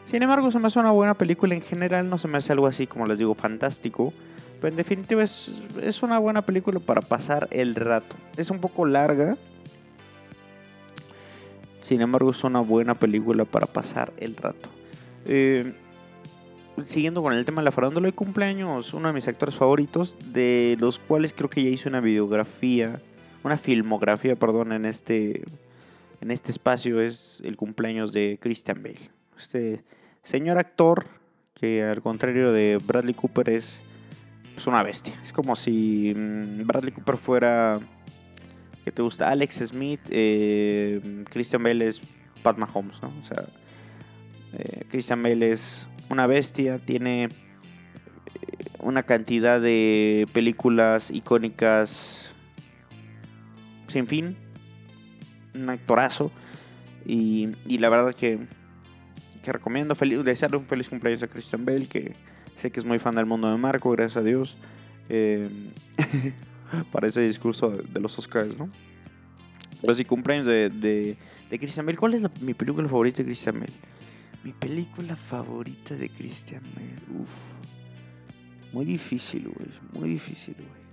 Sin 0.06 0.22
embargo, 0.22 0.50
se 0.52 0.60
me 0.60 0.68
hace 0.68 0.78
una 0.78 0.92
buena 0.92 1.14
película 1.14 1.54
en 1.54 1.62
general. 1.62 2.08
No 2.08 2.16
se 2.16 2.28
me 2.28 2.38
hace 2.38 2.52
algo 2.52 2.68
así, 2.68 2.86
como 2.86 3.06
les 3.06 3.18
digo, 3.18 3.34
fantástico. 3.34 4.12
Pero 4.60 4.68
en 4.68 4.76
definitiva 4.76 5.22
es, 5.22 5.50
es 5.82 6.02
una 6.04 6.18
buena 6.18 6.42
película 6.42 6.78
para 6.78 7.00
pasar 7.00 7.48
el 7.50 7.74
rato. 7.74 8.14
Es 8.36 8.50
un 8.50 8.60
poco 8.60 8.86
larga. 8.86 9.36
Sin 11.88 12.02
embargo, 12.02 12.32
es 12.32 12.44
una 12.44 12.60
buena 12.60 12.94
película 12.94 13.46
para 13.46 13.66
pasar 13.66 14.12
el 14.18 14.36
rato. 14.36 14.68
Eh, 15.24 15.72
siguiendo 16.84 17.22
con 17.22 17.32
el 17.32 17.46
tema 17.46 17.62
de 17.62 17.64
la 17.64 17.72
farándula 17.72 18.08
de 18.08 18.12
cumpleaños, 18.12 18.92
uno 18.92 19.08
de 19.08 19.14
mis 19.14 19.26
actores 19.26 19.54
favoritos, 19.54 20.14
de 20.34 20.76
los 20.78 20.98
cuales 20.98 21.32
creo 21.32 21.48
que 21.48 21.62
ya 21.62 21.70
hice 21.70 21.88
una 21.88 22.00
videografía, 22.00 23.00
una 23.42 23.56
filmografía, 23.56 24.36
perdón, 24.36 24.72
en 24.72 24.84
este, 24.84 25.44
en 26.20 26.30
este 26.30 26.50
espacio, 26.50 27.00
es 27.00 27.40
el 27.42 27.56
cumpleaños 27.56 28.12
de 28.12 28.38
Christian 28.38 28.82
Bale. 28.82 29.10
Este 29.38 29.82
señor 30.22 30.58
actor 30.58 31.06
que 31.54 31.84
al 31.84 32.02
contrario 32.02 32.52
de 32.52 32.78
Bradley 32.86 33.14
Cooper 33.14 33.48
es 33.48 33.80
es 34.54 34.66
una 34.66 34.82
bestia. 34.82 35.14
Es 35.24 35.32
como 35.32 35.56
si 35.56 36.12
mm, 36.14 36.66
Bradley 36.66 36.92
Cooper 36.92 37.16
fuera, 37.16 37.80
te 38.92 39.02
gusta? 39.02 39.28
Alex 39.28 39.56
Smith, 39.66 40.00
eh, 40.10 41.24
Christian 41.30 41.62
Bale 41.62 41.86
es 41.86 42.00
Pat 42.42 42.56
Mahomes, 42.58 43.02
¿no? 43.02 43.12
O 43.20 43.24
sea, 43.24 43.44
eh, 44.52 44.84
Christian 44.88 45.22
Bale 45.22 45.52
es 45.52 45.88
una 46.10 46.26
bestia, 46.26 46.78
tiene 46.78 47.24
eh, 47.24 47.28
una 48.80 49.02
cantidad 49.02 49.60
de 49.60 50.26
películas 50.32 51.10
icónicas 51.10 52.32
sin 53.88 54.06
fin, 54.06 54.36
un 55.54 55.70
actorazo 55.70 56.30
y, 57.06 57.48
la 57.78 57.88
verdad 57.88 58.14
que 58.14 58.38
que 59.42 59.52
recomiendo. 59.52 59.94
Feliz, 59.94 60.24
desearle 60.24 60.58
un 60.58 60.66
feliz 60.66 60.88
cumpleaños 60.88 61.22
a 61.22 61.28
Christian 61.28 61.64
Bale, 61.64 61.86
que 61.86 62.14
sé 62.56 62.70
que 62.70 62.80
es 62.80 62.86
muy 62.86 62.98
fan 62.98 63.14
del 63.14 63.24
mundo 63.24 63.50
de 63.50 63.56
Marco, 63.56 63.90
gracias 63.92 64.18
a 64.18 64.22
Dios. 64.22 64.58
para 66.92 67.08
ese 67.08 67.20
discurso 67.22 67.70
de, 67.70 68.00
los 68.00 68.18
Oscars, 68.18 68.56
¿no? 68.58 68.70
Pero 69.80 69.94
sí, 69.94 70.04
cumpleaños 70.04 70.46
de, 70.46 70.70
de, 70.70 71.16
de 71.50 71.58
Christian 71.58 71.86
Bale. 71.86 71.98
¿Cuál 71.98 72.14
es 72.14 72.22
mi 72.40 72.54
película 72.54 72.88
favorita 72.88 73.22
de 73.22 73.26
Christian 73.26 73.60
Bale? 73.60 73.72
Mi 74.44 74.52
película 74.52 75.16
favorita 75.16 75.94
de 75.94 76.08
Christian 76.08 76.62
Bale. 76.74 77.20
Uf. 77.20 77.28
Muy 78.72 78.84
difícil, 78.84 79.48
güey. 79.48 79.68
Muy 79.92 80.08
difícil, 80.10 80.54
güey. 80.54 80.88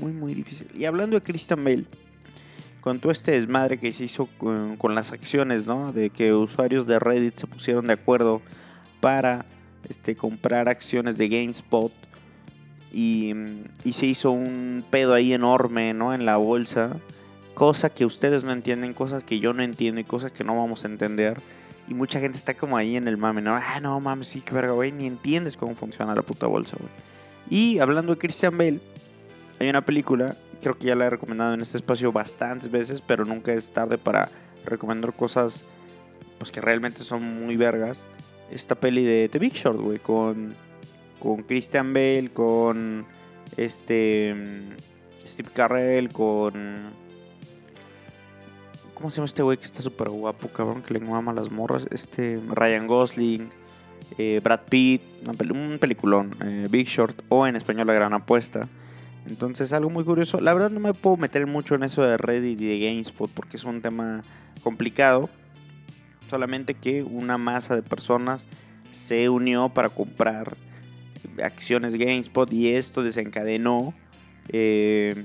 Muy, 0.00 0.12
muy 0.12 0.34
difícil. 0.34 0.66
Y 0.74 0.84
hablando 0.84 1.16
de 1.18 1.22
Christian 1.22 1.62
Bale, 1.62 1.84
con 2.80 3.00
todo 3.00 3.12
este 3.12 3.32
desmadre 3.32 3.78
que 3.78 3.92
se 3.92 4.04
hizo 4.04 4.26
con, 4.38 4.76
con 4.76 4.94
las 4.94 5.12
acciones, 5.12 5.66
¿no? 5.66 5.92
De 5.92 6.10
que 6.10 6.32
usuarios 6.32 6.86
de 6.86 6.98
Reddit 6.98 7.36
se 7.36 7.46
pusieron 7.46 7.86
de 7.86 7.94
acuerdo 7.94 8.42
para 9.00 9.46
este, 9.88 10.16
comprar 10.16 10.68
acciones 10.68 11.16
de 11.18 11.28
GameSpot. 11.28 11.92
Y, 12.94 13.34
se 13.92 14.06
hizo 14.06 14.30
un 14.30 14.84
pedo 14.88 15.14
ahí 15.14 15.32
enorme, 15.32 15.92
¿no? 15.94 16.14
En 16.14 16.24
la 16.24 16.36
bolsa. 16.36 16.96
Cosa 17.54 17.90
que 17.90 18.04
ustedes 18.04 18.44
no 18.44 18.52
entienden, 18.52 18.94
cosas 18.94 19.24
que 19.24 19.40
yo 19.40 19.52
no 19.52 19.62
entiendo 19.62 20.00
y 20.00 20.04
cosas 20.04 20.30
que 20.30 20.44
no 20.44 20.56
vamos 20.56 20.84
a 20.84 20.88
entender. 20.88 21.40
Y 21.88 21.94
mucha 21.94 22.20
gente 22.20 22.38
está 22.38 22.54
como 22.54 22.76
ahí 22.76 22.96
en 22.96 23.08
el 23.08 23.16
mame, 23.16 23.42
¿no? 23.42 23.54
Ah, 23.56 23.80
no 23.80 23.98
mames, 24.00 24.28
sí, 24.28 24.40
qué 24.40 24.54
verga, 24.54 24.72
güey. 24.72 24.92
Ni 24.92 25.06
entiendes 25.06 25.56
cómo 25.56 25.74
funciona 25.74 26.14
la 26.14 26.22
puta 26.22 26.46
bolsa, 26.46 26.76
güey. 26.78 26.90
Y 27.50 27.78
hablando 27.80 28.14
de 28.14 28.18
Christian 28.18 28.56
Bale, 28.56 28.80
hay 29.58 29.68
una 29.68 29.84
película, 29.84 30.36
creo 30.62 30.78
que 30.78 30.86
ya 30.86 30.94
la 30.94 31.06
he 31.06 31.10
recomendado 31.10 31.54
en 31.54 31.60
este 31.60 31.76
espacio 31.76 32.12
bastantes 32.12 32.70
veces, 32.70 33.00
pero 33.00 33.24
nunca 33.24 33.52
es 33.52 33.70
tarde 33.72 33.98
para 33.98 34.30
recomendar 34.64 35.12
cosas 35.12 35.64
pues 36.38 36.50
que 36.50 36.60
realmente 36.60 37.04
son 37.04 37.44
muy 37.44 37.56
vergas. 37.56 38.04
Esta 38.50 38.74
peli 38.74 39.04
de 39.04 39.28
The 39.28 39.38
Big 39.38 39.52
Short, 39.54 39.80
güey, 39.80 39.98
con, 39.98 40.54
con 41.24 41.42
Christian 41.42 41.94
Bale, 41.94 42.30
con 42.32 43.06
este 43.56 44.36
Steve 45.26 45.48
Carell, 45.52 46.10
con... 46.10 46.92
¿Cómo 48.92 49.10
se 49.10 49.16
llama 49.16 49.26
este 49.26 49.42
güey 49.42 49.56
que 49.56 49.64
está 49.64 49.80
súper 49.80 50.10
guapo, 50.10 50.48
cabrón? 50.48 50.82
Que 50.82 50.92
le 50.92 51.00
mama 51.00 51.32
las 51.32 51.50
morras. 51.50 51.86
Este, 51.90 52.38
Ryan 52.48 52.86
Gosling, 52.86 53.48
eh, 54.18 54.40
Brad 54.44 54.60
Pitt, 54.68 55.02
un 55.26 55.78
peliculón, 55.78 56.36
eh, 56.44 56.68
Big 56.70 56.86
Short, 56.88 57.22
o 57.30 57.46
en 57.46 57.56
español 57.56 57.86
La 57.86 57.94
Gran 57.94 58.12
Apuesta. 58.12 58.68
Entonces, 59.26 59.72
algo 59.72 59.88
muy 59.88 60.04
curioso. 60.04 60.40
La 60.40 60.52
verdad, 60.52 60.70
no 60.70 60.78
me 60.78 60.92
puedo 60.92 61.16
meter 61.16 61.46
mucho 61.46 61.74
en 61.74 61.84
eso 61.84 62.02
de 62.02 62.18
Reddit 62.18 62.60
y 62.60 62.66
de 62.66 62.78
GameSpot 62.86 63.30
porque 63.30 63.56
es 63.56 63.64
un 63.64 63.80
tema 63.80 64.22
complicado. 64.62 65.30
Solamente 66.28 66.74
que 66.74 67.02
una 67.02 67.38
masa 67.38 67.74
de 67.74 67.82
personas 67.82 68.46
se 68.90 69.30
unió 69.30 69.70
para 69.70 69.88
comprar 69.88 70.56
acciones 71.42 71.96
GameSpot 71.96 72.52
y 72.52 72.70
esto 72.70 73.02
desencadenó 73.02 73.94
eh, 74.48 75.24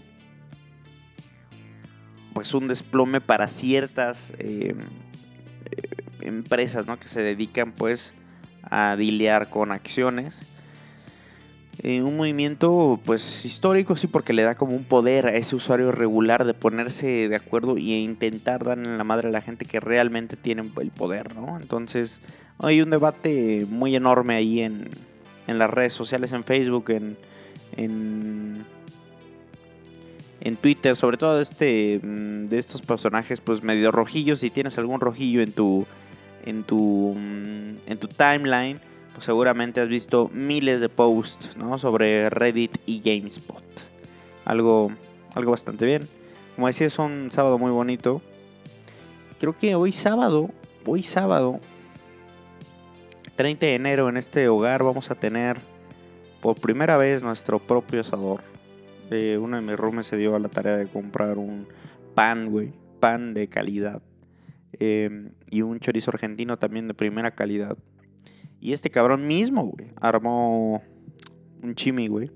pues 2.34 2.54
un 2.54 2.68
desplome 2.68 3.22
para 3.22 3.48
ciertas 3.48 4.34
eh, 4.40 4.76
empresas 6.22 6.86
¿no? 6.88 7.00
que 7.00 7.08
se 7.08 7.22
dedican 7.22 7.72
pues 7.72 8.14
a 8.64 8.96
dilear 8.96 9.50
con 9.50 9.72
acciones. 9.72 10.40
Eh, 11.82 12.02
un 12.02 12.18
movimiento 12.18 13.00
pues 13.06 13.46
histórico, 13.46 13.96
sí, 13.96 14.08
porque 14.08 14.34
le 14.34 14.44
da 14.44 14.56
como 14.56 14.76
un 14.76 14.84
poder 14.84 15.28
a 15.28 15.36
ese 15.36 15.56
usuario 15.56 15.94
regular 15.94 16.44
de 16.44 16.54
ponerse 16.54 17.30
de 17.30 17.36
acuerdo 17.36 17.78
y 17.78 17.94
intentar 17.94 18.66
dar 18.66 18.78
en 18.78 18.98
la 18.98 19.04
madre 19.06 19.30
a 19.30 19.32
la 19.32 19.42
gente 19.42 19.64
que 19.64 19.80
realmente 19.80 20.36
tiene 20.36 20.70
el 20.82 20.92
poder, 20.92 21.36
¿no? 21.36 21.58
Entonces 21.58 22.20
hay 22.58 22.82
un 22.82 22.90
debate 22.90 23.66
muy 23.70 23.96
enorme 23.96 24.36
ahí 24.36 24.60
en, 24.60 24.90
en 25.50 25.58
las 25.58 25.70
redes 25.70 25.94
sociales, 25.94 26.32
en 26.32 26.44
Facebook, 26.44 26.92
en, 26.92 27.18
en, 27.76 28.66
en 30.42 30.56
Twitter, 30.58 30.96
sobre 30.96 31.18
todo 31.18 31.38
de, 31.38 31.44
este, 31.44 32.00
mm, 32.02 32.46
de 32.46 32.60
estos 32.60 32.82
personajes 32.82 33.42
pues 33.42 33.64
medio 33.64 33.92
rojillos. 33.92 34.40
Si 34.40 34.52
tienes 34.52 34.78
algún 34.78 35.02
rojillo 35.02 35.42
en 35.42 35.52
tu, 35.52 35.86
en 36.46 36.64
tu, 36.64 37.16
mm, 37.18 37.76
en 37.88 37.98
tu 37.98 38.08
timeline, 38.08 38.80
pues 39.14 39.26
seguramente 39.26 39.82
has 39.82 39.90
visto 39.90 40.30
miles 40.34 40.82
de 40.82 40.90
posts 40.90 41.58
¿no? 41.58 41.78
sobre 41.80 42.30
Reddit 42.30 42.78
y 42.86 43.02
GameSpot. 43.02 43.64
Algo, 44.46 44.92
algo 45.34 45.52
bastante 45.52 45.86
bien. 45.86 46.08
Como 46.56 46.68
decía, 46.68 46.88
es 46.88 47.00
un 47.00 47.30
sábado 47.32 47.58
muy 47.58 47.72
bonito. 47.72 48.22
Creo 49.40 49.58
que 49.58 49.74
hoy 49.76 49.94
sábado, 49.94 50.50
hoy 50.86 51.02
sábado, 51.02 51.60
30 53.40 53.68
de 53.68 53.76
enero 53.76 54.10
en 54.10 54.18
este 54.18 54.50
hogar 54.50 54.84
vamos 54.84 55.12
a 55.12 55.16
tener 55.16 55.62
por 56.42 56.60
primera 56.60 56.98
vez 56.98 57.24
nuestro 57.24 57.58
propio 57.58 58.02
asador. 58.02 58.42
Eh, 59.12 59.38
uno 59.38 59.56
de 59.56 59.62
mis 59.62 59.78
roomies 59.78 60.08
se 60.08 60.18
dio 60.18 60.36
a 60.36 60.40
la 60.40 60.50
tarea 60.50 60.76
de 60.76 60.88
comprar 60.88 61.38
un 61.38 61.66
pan, 62.16 62.50
güey. 62.52 62.74
Pan 63.00 63.34
de 63.34 63.48
calidad. 63.48 64.02
Eh, 64.74 65.30
y 65.50 65.62
un 65.62 65.80
chorizo 65.80 66.12
argentino 66.12 66.60
también 66.60 66.90
de 66.90 66.94
primera 66.94 67.32
calidad. 67.32 67.78
Y 68.60 68.74
este 68.74 68.90
cabrón 68.90 69.26
mismo, 69.26 69.64
güey, 69.68 69.88
armó 70.02 70.84
un 71.64 71.76
chimi, 71.76 72.10
güey. 72.10 72.30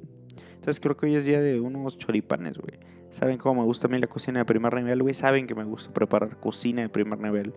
Entonces 0.55 0.79
creo 0.79 0.95
que 0.95 1.07
hoy 1.07 1.17
es 1.17 1.25
día 1.25 1.41
de 1.41 1.59
unos 1.59 1.97
choripanes, 1.97 2.57
güey. 2.57 2.79
Saben 3.09 3.37
cómo 3.37 3.59
me 3.59 3.67
gusta 3.67 3.87
a 3.87 3.89
mí 3.89 3.99
la 3.99 4.07
cocina 4.07 4.39
de 4.39 4.45
primer 4.45 4.73
nivel, 4.73 5.01
güey. 5.01 5.13
Saben 5.13 5.47
que 5.47 5.53
me 5.53 5.65
gusta 5.65 5.91
preparar 5.91 6.37
cocina 6.39 6.81
de 6.81 6.87
primer 6.87 7.19
nivel. 7.19 7.53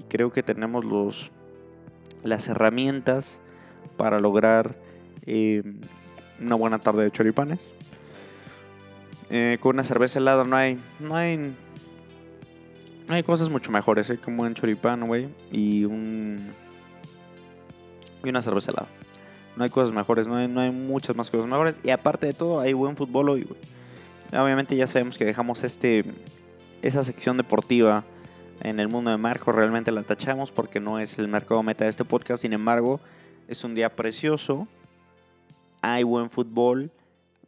Y 0.00 0.02
creo 0.08 0.32
que 0.32 0.42
tenemos 0.42 0.84
los 0.84 1.30
las 2.22 2.48
herramientas 2.48 3.38
para 3.96 4.20
lograr 4.20 4.76
eh, 5.26 5.62
una 6.40 6.54
buena 6.54 6.78
tarde 6.78 7.04
de 7.04 7.10
choripanes. 7.10 7.58
Eh, 9.30 9.58
con 9.60 9.76
una 9.76 9.84
cerveza 9.84 10.18
helada 10.18 10.44
no 10.44 10.56
hay, 10.56 10.78
no 11.00 11.16
hay, 11.16 11.54
no 13.06 13.14
hay 13.14 13.22
cosas 13.22 13.50
mucho 13.50 13.70
mejores, 13.70 14.08
¿eh? 14.10 14.18
Como 14.18 14.42
un 14.42 14.54
choripán, 14.54 15.06
güey, 15.06 15.28
y 15.52 15.84
un 15.84 16.52
y 18.24 18.28
una 18.28 18.42
cerveza 18.42 18.70
helada. 18.70 18.88
No 19.56 19.64
hay 19.64 19.70
cosas 19.70 19.92
mejores, 19.92 20.26
no 20.26 20.36
hay, 20.36 20.48
no 20.48 20.60
hay 20.60 20.70
muchas 20.70 21.16
más 21.16 21.30
cosas 21.30 21.46
mejores. 21.46 21.78
Y 21.82 21.90
aparte 21.90 22.26
de 22.26 22.32
todo, 22.32 22.60
hay 22.60 22.72
buen 22.72 22.96
fútbol 22.96 23.28
hoy, 23.30 23.42
güey. 23.42 23.60
Obviamente 24.42 24.76
ya 24.76 24.86
sabemos 24.86 25.18
que 25.18 25.24
dejamos 25.24 25.64
este 25.64 26.04
esa 26.82 27.02
sección 27.02 27.36
deportiva 27.36 28.04
en 28.62 28.80
el 28.80 28.88
mundo 28.88 29.10
de 29.10 29.16
Marco. 29.16 29.52
Realmente 29.52 29.90
la 29.90 30.02
tachamos 30.02 30.50
porque 30.50 30.80
no 30.80 30.98
es 30.98 31.18
el 31.18 31.28
mercado 31.28 31.62
meta 31.62 31.84
de 31.84 31.90
este 31.90 32.04
podcast. 32.04 32.42
Sin 32.42 32.52
embargo, 32.52 33.00
es 33.46 33.64
un 33.64 33.74
día 33.74 33.94
precioso. 33.94 34.68
Hay 35.82 36.02
buen 36.02 36.30
fútbol. 36.30 36.90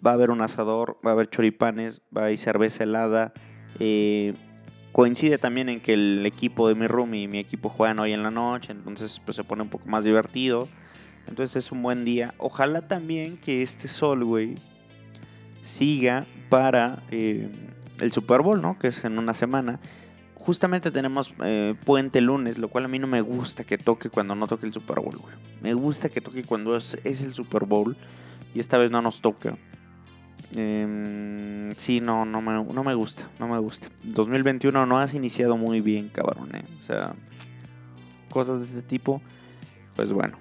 Va 0.05 0.13
a 0.13 0.15
haber 0.15 0.31
un 0.31 0.41
asador, 0.41 0.97
va 1.05 1.11
a 1.11 1.13
haber 1.15 1.29
choripanes, 1.29 2.01
va 2.17 2.23
a 2.23 2.25
haber 2.27 2.39
cerveza 2.39 2.85
helada. 2.85 3.33
Eh, 3.79 4.35
coincide 4.93 5.39
también 5.39 5.69
en 5.69 5.81
que 5.81 5.93
el 5.93 6.25
equipo 6.25 6.69
de 6.69 6.75
mi 6.75 6.87
room 6.87 7.15
y 7.15 7.29
mi 7.29 7.39
equipo 7.39 7.69
juegan 7.69 7.99
hoy 7.99 8.13
en 8.13 8.23
la 8.23 8.31
noche, 8.31 8.73
entonces 8.73 9.21
pues 9.25 9.37
se 9.37 9.45
pone 9.45 9.63
un 9.63 9.69
poco 9.69 9.89
más 9.89 10.05
divertido. 10.05 10.69
Entonces 11.27 11.65
es 11.65 11.73
un 11.73 11.83
buen 11.83 12.05
día. 12.05 12.35
Ojalá 12.39 12.89
también 12.89 13.37
que 13.37 13.63
este 13.63 13.89
sol, 13.89 14.25
güey, 14.25 14.55
siga 15.63 16.25
para 16.49 17.03
eh, 17.11 17.49
el 18.01 18.11
Super 18.11 18.41
Bowl, 18.41 18.61
¿no? 18.61 18.79
Que 18.79 18.89
es 18.89 19.05
en 19.05 19.19
una 19.19 19.35
semana. 19.35 19.79
Justamente 20.41 20.91
tenemos 20.91 21.35
eh, 21.45 21.75
puente 21.85 22.23
lunes, 22.23 22.57
lo 22.57 22.69
cual 22.69 22.87
a 22.87 22.89
mí 22.89 22.99
no 22.99 23.07
me 23.07 23.21
gusta 23.21 23.63
que 23.63 23.77
toque 23.77 24.09
cuando 24.09 24.35
no 24.35 24.47
toque 24.49 24.67
el 24.67 24.73
Super 24.73 25.01
Bowl. 25.01 25.15
Me 25.61 25.75
gusta 25.75 26.09
que 26.09 26.23
toque 26.23 26.45
cuando 26.45 26.77
es, 26.77 26.97
el 27.05 27.35
Super 27.35 27.67
Bowl 27.67 27.95
y 28.55 28.59
esta 28.59 28.79
vez 28.79 28.91
no 28.91 29.03
nos 29.03 29.21
toca. 29.21 29.59
Eh, 30.57 31.71
sí, 31.77 32.01
no, 32.01 32.25
no 32.25 32.41
me, 32.41 32.53
no 32.65 32.83
me 32.83 32.95
gusta, 32.95 33.29
no 33.39 33.49
me 33.49 33.59
gusta. 33.59 33.89
2021 34.03 34.87
no 34.87 34.99
has 34.99 35.13
iniciado 35.13 35.59
muy 35.59 35.83
bien, 35.83 36.09
cabrón, 36.09 36.55
eh. 36.55 36.65
O 36.83 36.87
sea, 36.87 37.13
cosas 38.31 38.61
de 38.61 38.67
este 38.67 38.83
tipo, 38.83 39.21
pues 39.95 40.11
bueno. 40.11 40.39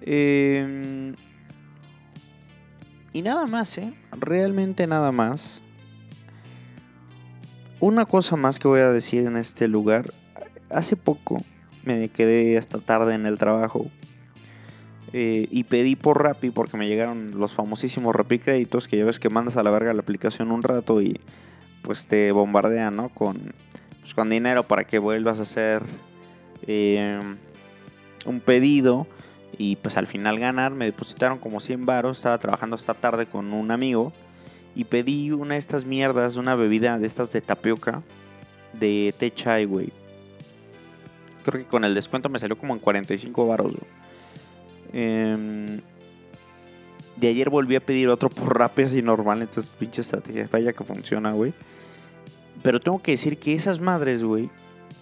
Eh, 0.00 1.14
y 3.12 3.22
nada 3.22 3.46
más, 3.46 3.78
¿eh? 3.78 3.94
Realmente 4.10 4.88
nada 4.88 5.12
más. 5.12 5.62
Una 7.80 8.06
cosa 8.06 8.34
más 8.34 8.58
que 8.58 8.66
voy 8.66 8.80
a 8.80 8.90
decir 8.90 9.26
en 9.26 9.36
este 9.36 9.68
lugar. 9.68 10.06
Hace 10.68 10.96
poco 10.96 11.36
me 11.84 12.08
quedé 12.08 12.58
hasta 12.58 12.78
tarde 12.78 13.14
en 13.14 13.24
el 13.24 13.38
trabajo. 13.38 13.86
eh, 15.12 15.46
y 15.50 15.64
pedí 15.64 15.94
por 15.94 16.22
Rappi 16.22 16.50
porque 16.50 16.76
me 16.76 16.88
llegaron 16.88 17.38
los 17.38 17.54
famosísimos 17.54 18.14
Rappi 18.14 18.40
créditos 18.40 18.88
que 18.88 18.98
ya 18.98 19.04
ves 19.06 19.18
que 19.18 19.30
mandas 19.30 19.56
a 19.56 19.62
la 19.62 19.70
verga 19.70 19.94
la 19.94 20.02
aplicación 20.02 20.50
un 20.50 20.62
rato 20.62 21.00
y 21.00 21.18
pues 21.82 22.06
te 22.06 22.30
bombardean, 22.32 22.96
¿no? 22.96 23.08
Con, 23.10 23.54
pues, 24.00 24.12
con 24.12 24.28
dinero 24.28 24.64
para 24.64 24.84
que 24.84 24.98
vuelvas 24.98 25.38
a 25.38 25.42
hacer 25.42 25.82
eh, 26.66 27.20
un 28.26 28.40
pedido 28.40 29.06
y 29.56 29.76
pues 29.76 29.96
al 29.96 30.08
final 30.08 30.40
ganar. 30.40 30.72
Me 30.72 30.84
depositaron 30.84 31.38
como 31.38 31.60
100 31.60 31.86
varos. 31.86 32.18
Estaba 32.18 32.38
trabajando 32.38 32.74
esta 32.74 32.94
tarde 32.94 33.26
con 33.26 33.52
un 33.52 33.70
amigo 33.70 34.12
y 34.74 34.84
pedí 34.84 35.30
una 35.32 35.54
de 35.54 35.58
estas 35.58 35.84
mierdas, 35.84 36.36
una 36.36 36.54
bebida 36.54 36.98
de 36.98 37.06
estas 37.06 37.32
de 37.32 37.40
tapioca 37.40 38.02
de 38.72 39.14
té 39.18 39.32
chai, 39.32 39.64
güey. 39.64 39.92
Creo 41.44 41.62
que 41.62 41.68
con 41.68 41.84
el 41.84 41.94
descuento 41.94 42.28
me 42.28 42.38
salió 42.38 42.56
como 42.56 42.74
en 42.74 42.80
45 42.80 43.46
baros. 43.46 43.72
Em, 44.92 45.80
de 47.16 47.28
ayer 47.28 47.50
volví 47.50 47.76
a 47.76 47.80
pedir 47.80 48.08
otro 48.08 48.30
por 48.30 48.58
Rappi 48.58 48.82
así 48.82 49.02
normal, 49.02 49.42
entonces 49.42 49.72
pinche 49.78 50.02
estrategia 50.02 50.48
vaya 50.50 50.72
que 50.72 50.84
funciona, 50.84 51.32
güey. 51.32 51.52
Pero 52.62 52.80
tengo 52.80 53.00
que 53.00 53.12
decir 53.12 53.38
que 53.38 53.54
esas 53.54 53.80
madres, 53.80 54.22
güey, 54.22 54.50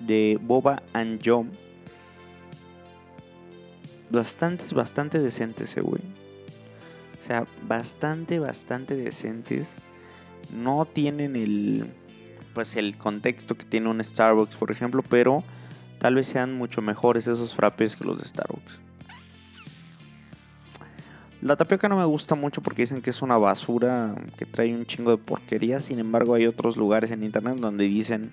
de 0.01 0.39
Boba 0.41 0.83
and 0.93 1.21
John, 1.25 1.51
bastantes, 4.11 4.73
bastante 4.73 5.19
decentes, 5.19 5.77
eh, 5.77 5.81
güey. 5.81 6.03
O 6.03 6.26
sea, 7.27 7.47
bastante, 7.67 8.39
bastante 8.39 8.97
decentes. 8.97 9.69
No 10.55 10.85
tienen 10.87 11.37
el, 11.37 11.93
pues 12.55 12.77
el 12.77 12.97
contexto 12.97 13.57
que 13.57 13.65
tiene 13.65 13.89
un 13.89 14.03
Starbucks, 14.03 14.57
por 14.57 14.71
ejemplo, 14.71 15.03
pero 15.03 15.43
tal 15.99 16.15
vez 16.15 16.29
sean 16.29 16.55
mucho 16.55 16.83
mejores 16.83 17.27
esos 17.27 17.55
frappes 17.55 17.97
que 17.97 18.05
los 18.05 18.19
de 18.19 18.29
Starbucks. 18.29 18.81
La 21.43 21.57
tapioca 21.57 21.89
no 21.89 21.97
me 21.97 22.05
gusta 22.05 22.35
mucho 22.35 22.63
porque 22.63 22.83
dicen 22.83 23.03
que 23.03 23.11
es 23.11 23.23
una 23.23 23.39
basura 23.39 24.15
que 24.37 24.47
trae 24.47 24.75
un 24.75 24.87
chingo 24.87 25.11
de 25.11 25.19
porquería. 25.19 25.81
Sin 25.81 25.99
embargo, 25.99 26.35
hay 26.35 26.47
otros 26.47 26.77
lugares 26.77 27.11
en 27.11 27.23
internet 27.23 27.57
donde 27.57 27.85
dicen 27.85 28.33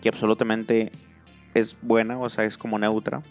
que 0.00 0.08
absolutamente 0.08 0.90
es 1.54 1.76
buena, 1.82 2.18
o 2.18 2.28
sea, 2.30 2.44
es 2.44 2.56
como 2.56 2.78
neutra. 2.78 3.22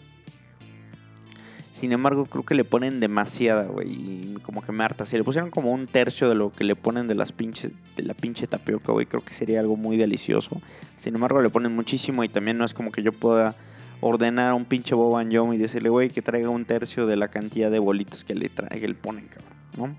Sin 1.78 1.92
embargo, 1.92 2.26
creo 2.26 2.44
que 2.44 2.56
le 2.56 2.64
ponen 2.64 2.98
demasiada, 2.98 3.62
güey. 3.62 3.88
Y 3.92 4.38
como 4.42 4.62
que 4.62 4.72
me 4.72 4.82
harta. 4.82 5.04
Si 5.04 5.16
le 5.16 5.22
pusieran 5.22 5.48
como 5.48 5.72
un 5.72 5.86
tercio 5.86 6.28
de 6.28 6.34
lo 6.34 6.50
que 6.50 6.64
le 6.64 6.74
ponen 6.74 7.06
de 7.06 7.14
las 7.14 7.30
pinches, 7.30 7.70
de 7.94 8.02
la 8.02 8.14
pinche 8.14 8.48
tapioca, 8.48 8.90
güey, 8.90 9.06
creo 9.06 9.24
que 9.24 9.32
sería 9.32 9.60
algo 9.60 9.76
muy 9.76 9.96
delicioso. 9.96 10.60
Sin 10.96 11.14
embargo, 11.14 11.40
le 11.40 11.50
ponen 11.50 11.76
muchísimo 11.76 12.24
y 12.24 12.28
también 12.28 12.58
no 12.58 12.64
es 12.64 12.74
como 12.74 12.90
que 12.90 13.04
yo 13.04 13.12
pueda 13.12 13.54
ordenar 14.00 14.50
a 14.50 14.54
un 14.56 14.64
pinche 14.64 14.96
Boban 14.96 15.30
Young 15.30 15.54
y 15.54 15.56
decirle, 15.56 15.88
güey, 15.88 16.10
que 16.10 16.20
traiga 16.20 16.48
un 16.48 16.64
tercio 16.64 17.06
de 17.06 17.14
la 17.14 17.28
cantidad 17.28 17.70
de 17.70 17.78
bolitas 17.78 18.24
que 18.24 18.34
le, 18.34 18.48
trae, 18.48 18.80
que 18.80 18.88
le 18.88 18.94
ponen, 18.94 19.28
cabrón, 19.28 19.52
¿no? 19.76 19.96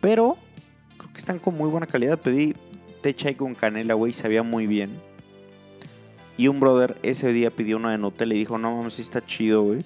Pero 0.00 0.36
creo 0.96 1.12
que 1.12 1.20
están 1.20 1.38
con 1.38 1.54
muy 1.54 1.70
buena 1.70 1.86
calidad. 1.86 2.18
Pedí 2.18 2.54
té 3.02 3.14
chai 3.14 3.36
con 3.36 3.54
canela, 3.54 3.94
güey, 3.94 4.12
sabía 4.12 4.42
muy 4.42 4.66
bien. 4.66 5.00
Y 6.36 6.48
un 6.48 6.58
brother 6.58 6.98
ese 7.04 7.32
día 7.32 7.52
pidió 7.52 7.76
una 7.76 7.92
de 7.92 7.98
Nutella 7.98 8.34
y 8.34 8.38
dijo, 8.38 8.58
no 8.58 8.76
mames, 8.76 8.94
sí 8.94 9.02
está 9.02 9.24
chido, 9.24 9.62
güey. 9.62 9.78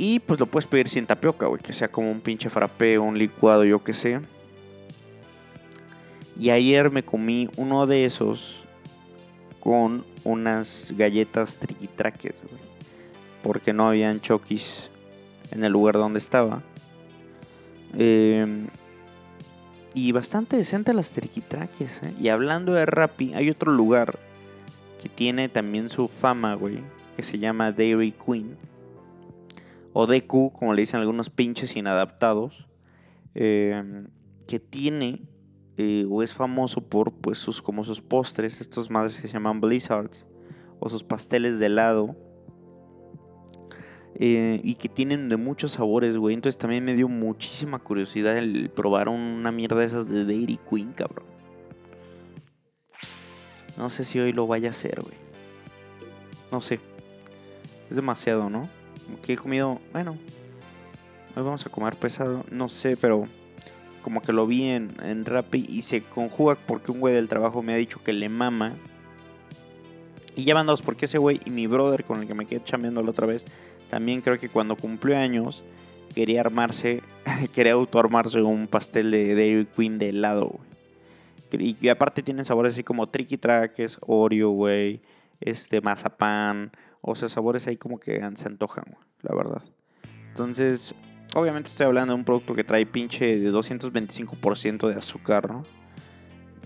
Y 0.00 0.20
pues 0.20 0.38
lo 0.38 0.46
puedes 0.46 0.68
pedir 0.68 0.88
sin 0.88 1.06
tapioca, 1.06 1.48
güey, 1.48 1.60
que 1.60 1.72
sea 1.72 1.88
como 1.88 2.10
un 2.10 2.20
pinche 2.20 2.48
frappé 2.48 3.00
un 3.00 3.18
licuado, 3.18 3.64
yo 3.64 3.82
que 3.82 3.92
sé. 3.92 4.20
Y 6.38 6.50
ayer 6.50 6.88
me 6.92 7.02
comí 7.02 7.50
uno 7.56 7.84
de 7.88 8.04
esos 8.04 8.60
con 9.58 10.04
unas 10.22 10.94
galletas 10.96 11.56
triquitraques, 11.56 12.34
güey. 12.48 12.62
Porque 13.42 13.72
no 13.72 13.88
habían 13.88 14.20
chokis 14.20 14.88
en 15.50 15.64
el 15.64 15.72
lugar 15.72 15.94
donde 15.94 16.20
estaba. 16.20 16.62
Em, 17.94 18.68
y 19.94 20.12
bastante 20.12 20.56
decente 20.56 20.94
las 20.94 21.10
triquitraques, 21.10 21.90
¿eh? 22.04 22.14
Y 22.20 22.28
hablando 22.28 22.72
de 22.72 22.86
Rappi, 22.86 23.34
hay 23.34 23.50
otro 23.50 23.72
lugar 23.72 24.16
que 25.02 25.08
tiene 25.08 25.48
también 25.48 25.88
su 25.88 26.06
fama, 26.06 26.54
güey. 26.54 26.78
Que 27.16 27.24
se 27.24 27.40
llama 27.40 27.72
Dairy 27.72 28.12
Queen. 28.12 28.56
O 29.92 30.06
DQ, 30.06 30.52
como 30.52 30.74
le 30.74 30.82
dicen 30.82 31.00
algunos 31.00 31.30
pinches 31.30 31.76
inadaptados. 31.76 32.68
Em, 33.34 34.08
que 34.48 34.58
tiene 34.58 35.22
eh, 35.76 36.06
o 36.10 36.22
es 36.24 36.32
famoso 36.32 36.80
por 36.80 37.12
pues 37.12 37.38
sus 37.38 37.62
como 37.62 37.84
sus 37.84 38.00
postres, 38.00 38.60
estos 38.60 38.90
madres 38.90 39.20
que 39.20 39.28
se 39.28 39.34
llaman 39.34 39.60
blizzards 39.60 40.26
o 40.80 40.88
sus 40.88 41.04
pasteles 41.04 41.60
de 41.60 41.66
helado 41.66 42.16
eh, 44.16 44.60
y 44.64 44.74
que 44.74 44.88
tienen 44.88 45.28
de 45.28 45.36
muchos 45.36 45.72
sabores, 45.72 46.16
güey. 46.16 46.34
Entonces 46.34 46.58
también 46.58 46.84
me 46.84 46.96
dio 46.96 47.08
muchísima 47.08 47.78
curiosidad 47.78 48.36
el 48.36 48.70
probar 48.70 49.08
una 49.08 49.52
mierda 49.52 49.76
de 49.76 49.86
esas 49.86 50.08
de 50.08 50.24
Dairy 50.24 50.58
Queen, 50.68 50.92
cabrón. 50.92 51.26
No 53.76 53.88
sé 53.90 54.02
si 54.02 54.18
hoy 54.18 54.32
lo 54.32 54.48
vaya 54.48 54.68
a 54.68 54.72
hacer, 54.72 55.00
güey. 55.00 55.14
No 56.50 56.60
sé. 56.60 56.80
Es 57.88 57.94
demasiado, 57.94 58.50
¿no? 58.50 58.68
Que 59.22 59.34
he 59.34 59.36
comido, 59.36 59.80
bueno, 59.92 60.16
hoy 61.36 61.42
vamos 61.42 61.66
a 61.66 61.70
comer 61.70 61.96
pesado, 61.96 62.44
no 62.50 62.68
sé, 62.68 62.96
pero 62.96 63.24
como 64.02 64.22
que 64.22 64.32
lo 64.32 64.46
vi 64.46 64.64
en, 64.64 64.94
en 65.02 65.24
Rappi 65.24 65.66
y 65.68 65.82
se 65.82 66.02
conjuga 66.02 66.54
porque 66.54 66.92
un 66.92 67.00
güey 67.00 67.14
del 67.14 67.28
trabajo 67.28 67.62
me 67.62 67.74
ha 67.74 67.76
dicho 67.76 68.02
que 68.02 68.12
le 68.12 68.28
mama. 68.28 68.74
Y 70.34 70.44
ya 70.44 70.54
van 70.54 70.66
dos, 70.66 70.82
porque 70.82 71.06
ese 71.06 71.18
güey 71.18 71.40
y 71.44 71.50
mi 71.50 71.66
brother 71.66 72.04
con 72.04 72.20
el 72.20 72.26
que 72.26 72.34
me 72.34 72.46
quedé 72.46 72.62
chambeando 72.62 73.02
la 73.02 73.10
otra 73.10 73.26
vez, 73.26 73.44
también 73.90 74.20
creo 74.20 74.38
que 74.38 74.48
cuando 74.48 74.76
cumplió 74.76 75.16
años 75.18 75.64
quería 76.14 76.40
armarse, 76.40 77.02
quería 77.54 77.72
autoarmarse 77.72 78.42
un 78.42 78.66
pastel 78.66 79.10
de 79.10 79.34
Dairy 79.34 79.66
Queen 79.66 79.98
de 79.98 80.10
helado, 80.10 80.46
güey. 80.46 80.68
Y, 81.50 81.88
aparte 81.88 82.22
tienen 82.22 82.44
sabores 82.44 82.74
así 82.74 82.84
como 82.84 83.08
tricky 83.08 83.38
traques, 83.38 83.98
Oreo, 84.02 84.50
güey, 84.50 85.00
este, 85.40 85.80
mazapán, 85.80 86.72
o 87.00 87.14
sea, 87.14 87.28
sabores 87.28 87.66
ahí 87.66 87.76
como 87.76 87.98
que 87.98 88.20
se 88.36 88.46
antojan, 88.46 88.96
la 89.22 89.34
verdad. 89.34 89.62
Entonces, 90.28 90.94
Obviamente 91.34 91.68
estoy 91.68 91.86
hablando 91.86 92.14
de 92.14 92.18
un 92.18 92.24
producto 92.24 92.54
que 92.54 92.64
trae 92.64 92.86
pinche 92.86 93.38
de 93.38 93.52
225% 93.52 94.88
de 94.88 94.94
azúcar, 94.94 95.50
¿no? 95.50 95.64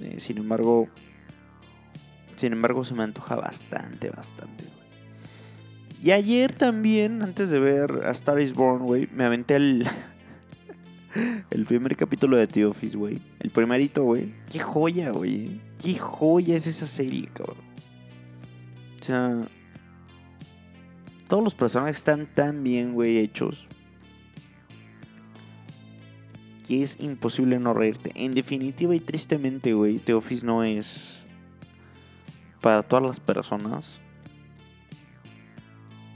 Eh, 0.00 0.20
sin 0.20 0.38
embargo, 0.38 0.88
sin 2.36 2.52
embargo 2.52 2.84
se 2.84 2.94
me 2.94 3.02
antoja 3.02 3.36
bastante, 3.36 4.10
bastante. 4.10 4.64
Y 6.02 6.12
ayer 6.12 6.54
también, 6.54 7.22
antes 7.22 7.50
de 7.50 7.58
ver 7.58 8.04
a 8.04 8.10
Star 8.12 8.40
is 8.40 8.54
Born, 8.54 8.84
güey, 8.84 9.08
me 9.12 9.24
aventé 9.24 9.56
el, 9.56 9.86
el 11.50 11.64
primer 11.64 11.96
capítulo 11.96 12.36
de 12.36 12.46
The 12.46 12.66
Office, 12.66 12.96
güey. 12.96 13.20
El 13.40 13.50
primerito, 13.50 14.04
güey. 14.04 14.32
Qué 14.50 14.60
joya, 14.60 15.10
güey. 15.10 15.60
Qué 15.80 15.98
joya 15.98 16.56
es 16.56 16.66
esa 16.68 16.86
serie, 16.86 17.28
cabrón. 17.32 17.64
O 19.00 19.04
sea, 19.04 19.40
todos 21.32 21.42
los 21.42 21.54
personajes 21.54 21.96
están 21.96 22.26
tan 22.26 22.62
bien, 22.62 22.92
güey, 22.92 23.16
hechos 23.16 23.66
que 26.68 26.82
es 26.82 26.98
imposible 27.00 27.58
no 27.58 27.72
reírte. 27.72 28.12
En 28.14 28.34
definitiva 28.34 28.94
y 28.94 29.00
tristemente, 29.00 29.72
güey, 29.72 29.98
The 29.98 30.12
Office 30.12 30.44
no 30.44 30.62
es 30.62 31.24
para 32.60 32.82
todas 32.82 33.02
las 33.06 33.18
personas. 33.18 33.98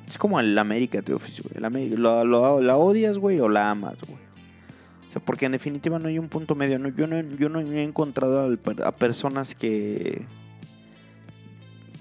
Es 0.06 0.18
como 0.18 0.38
el 0.38 0.58
América 0.58 1.00
The 1.00 1.14
Office, 1.14 1.40
güey. 1.40 1.62
La, 1.96 2.76
odias, 2.76 3.16
güey, 3.16 3.40
o 3.40 3.48
la 3.48 3.70
amas, 3.70 3.96
güey. 4.06 4.20
O 5.08 5.12
sea, 5.12 5.22
porque 5.24 5.46
en 5.46 5.52
definitiva 5.52 5.98
no 5.98 6.08
hay 6.08 6.18
un 6.18 6.28
punto 6.28 6.54
medio. 6.54 6.76
yo, 6.90 7.06
no, 7.06 7.22
yo 7.22 7.48
no 7.48 7.60
he 7.62 7.82
encontrado 7.82 8.54
a 8.84 8.92
personas 8.92 9.54
que 9.54 10.26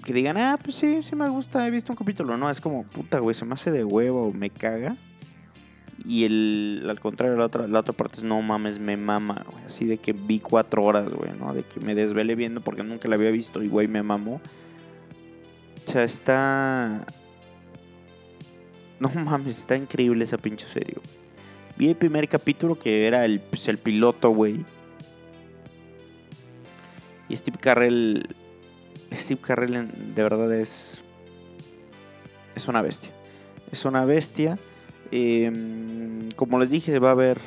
que 0.06 0.12
digan, 0.12 0.36
ah, 0.36 0.56
pues 0.62 0.76
sí, 0.76 1.02
sí 1.02 1.16
me 1.16 1.28
gusta, 1.28 1.66
he 1.66 1.70
visto 1.72 1.92
un 1.92 1.96
capítulo. 1.96 2.36
No, 2.36 2.48
es 2.48 2.60
como, 2.60 2.84
puta, 2.84 3.18
güey, 3.18 3.34
se 3.34 3.44
me 3.44 3.54
hace 3.54 3.72
de 3.72 3.82
huevo 3.82 4.28
o 4.28 4.32
me 4.32 4.50
caga. 4.50 4.94
Y 6.04 6.22
el, 6.22 6.86
al 6.88 7.00
contrario, 7.00 7.36
la 7.36 7.46
otra, 7.46 7.66
la 7.66 7.80
otra 7.80 7.92
parte 7.92 8.18
es 8.18 8.22
no 8.22 8.40
mames, 8.40 8.78
me 8.78 8.96
mama, 8.96 9.44
güey. 9.50 9.64
Así 9.64 9.84
de 9.84 9.98
que 9.98 10.12
vi 10.12 10.38
cuatro 10.38 10.84
horas, 10.84 11.10
güey, 11.10 11.32
¿no? 11.36 11.52
De 11.52 11.64
que 11.64 11.80
me 11.80 11.96
desvele 11.96 12.36
viendo 12.36 12.60
porque 12.60 12.84
nunca 12.84 13.08
la 13.08 13.16
había 13.16 13.32
visto 13.32 13.64
y, 13.64 13.68
güey, 13.68 13.88
me 13.88 14.00
mamó. 14.04 14.40
O 15.88 15.90
sea, 15.90 16.04
está. 16.04 17.04
No 19.00 19.08
mames, 19.08 19.58
está 19.58 19.76
increíble 19.76 20.22
esa 20.22 20.38
pinche 20.38 20.68
serie. 20.68 20.94
Vi 21.76 21.88
el 21.88 21.96
primer 21.96 22.28
capítulo 22.28 22.78
que 22.78 23.08
era 23.08 23.24
el, 23.24 23.40
pues, 23.40 23.66
el 23.66 23.78
piloto, 23.78 24.30
güey. 24.30 24.64
Y 27.28 27.36
Steve 27.36 27.58
Carrell. 27.60 28.28
Steve 29.16 29.40
Carrell 29.40 30.14
de 30.14 30.22
verdad 30.22 30.52
es. 30.54 31.02
Es 32.54 32.68
una 32.68 32.82
bestia. 32.82 33.10
Es 33.70 33.84
una 33.84 34.04
bestia. 34.04 34.56
Em, 35.10 36.30
como 36.36 36.58
les 36.58 36.70
dije, 36.70 36.98
va 36.98 37.08
a 37.08 37.12
haber 37.12 37.38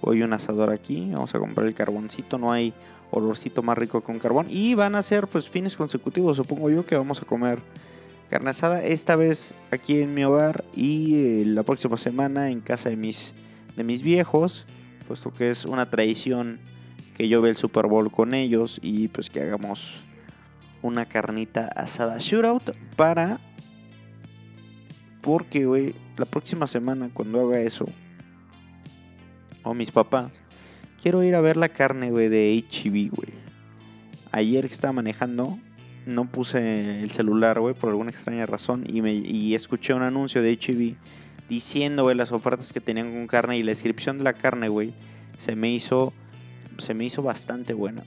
hoy 0.00 0.22
un 0.22 0.32
asador 0.32 0.70
aquí. 0.70 1.10
Vamos 1.12 1.34
a 1.34 1.38
comprar 1.38 1.66
el 1.66 1.74
carboncito. 1.74 2.38
No 2.38 2.52
hay 2.52 2.72
olorcito 3.10 3.62
más 3.62 3.78
rico 3.78 4.00
con 4.00 4.18
carbón. 4.18 4.46
Y 4.48 4.74
van 4.74 4.94
a 4.94 5.02
ser 5.02 5.26
pues 5.26 5.48
fines 5.48 5.76
consecutivos, 5.76 6.36
supongo 6.36 6.70
yo, 6.70 6.84
que 6.84 6.96
vamos 6.96 7.20
a 7.20 7.24
comer 7.24 7.60
carne 8.28 8.50
asada. 8.50 8.82
Esta 8.82 9.16
vez 9.16 9.54
aquí 9.70 10.00
en 10.00 10.14
mi 10.14 10.24
hogar 10.24 10.64
y 10.74 11.16
eh, 11.16 11.44
la 11.46 11.62
próxima 11.62 11.96
semana 11.96 12.50
en 12.50 12.60
casa 12.60 12.88
de 12.88 12.96
mis, 12.96 13.34
de 13.76 13.84
mis 13.84 14.02
viejos. 14.02 14.66
Puesto 15.06 15.32
que 15.32 15.50
es 15.50 15.64
una 15.64 15.90
tradición 15.90 16.58
que 17.16 17.28
yo 17.28 17.42
ve 17.42 17.50
el 17.50 17.56
Super 17.56 17.86
Bowl 17.86 18.10
con 18.10 18.34
ellos. 18.34 18.78
Y 18.82 19.08
pues 19.08 19.28
que 19.28 19.42
hagamos 19.42 20.02
una 20.82 21.06
carnita 21.06 21.68
asada 21.76 22.18
shootout 22.18 22.74
para 22.96 23.40
porque, 25.22 25.64
güey, 25.64 25.94
la 26.16 26.26
próxima 26.26 26.66
semana 26.66 27.08
cuando 27.12 27.40
haga 27.40 27.60
eso, 27.60 27.86
o 29.62 29.72
mis 29.72 29.90
papás, 29.90 30.30
quiero 31.00 31.22
ir 31.22 31.34
a 31.36 31.40
ver 31.40 31.56
la 31.56 31.68
carne, 31.68 32.10
güey, 32.10 32.28
de 32.28 32.62
HB, 32.68 33.14
güey. 33.14 33.32
Ayer 34.32 34.66
que 34.66 34.74
estaba 34.74 34.92
manejando, 34.92 35.58
no 36.06 36.28
puse 36.28 37.02
el 37.02 37.10
celular, 37.10 37.60
güey, 37.60 37.74
por 37.74 37.90
alguna 37.90 38.10
extraña 38.10 38.46
razón. 38.46 38.84
Y, 38.88 39.02
me, 39.02 39.14
y 39.14 39.54
escuché 39.54 39.94
un 39.94 40.02
anuncio 40.02 40.42
de 40.42 40.56
HB 40.56 40.96
diciendo, 41.48 42.02
güey, 42.02 42.16
las 42.16 42.32
ofertas 42.32 42.72
que 42.72 42.80
tenían 42.80 43.12
con 43.12 43.26
carne. 43.28 43.58
Y 43.58 43.62
la 43.62 43.70
descripción 43.70 44.18
de 44.18 44.24
la 44.24 44.32
carne, 44.32 44.68
güey, 44.68 44.94
se 45.38 45.54
me 45.54 45.70
hizo, 45.70 46.12
se 46.78 46.94
me 46.94 47.04
hizo 47.04 47.22
bastante 47.22 47.74
buena. 47.74 48.02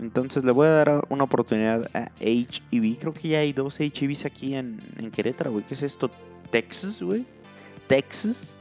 Entonces 0.00 0.44
le 0.44 0.52
voy 0.52 0.66
a 0.66 0.70
dar 0.70 1.06
una 1.08 1.24
oportunidad 1.24 1.88
a 1.94 2.10
HEB. 2.20 2.98
Creo 2.98 3.12
que 3.12 3.28
ya 3.28 3.40
hay 3.40 3.52
dos 3.52 3.80
HEBs 3.80 4.24
aquí 4.24 4.54
en, 4.54 4.80
en 4.96 5.10
Querétaro, 5.10 5.52
güey. 5.52 5.64
¿Qué 5.64 5.74
es 5.74 5.82
esto? 5.82 6.10
Texas, 6.50 7.02
güey. 7.02 7.24
Texas. 7.86 8.54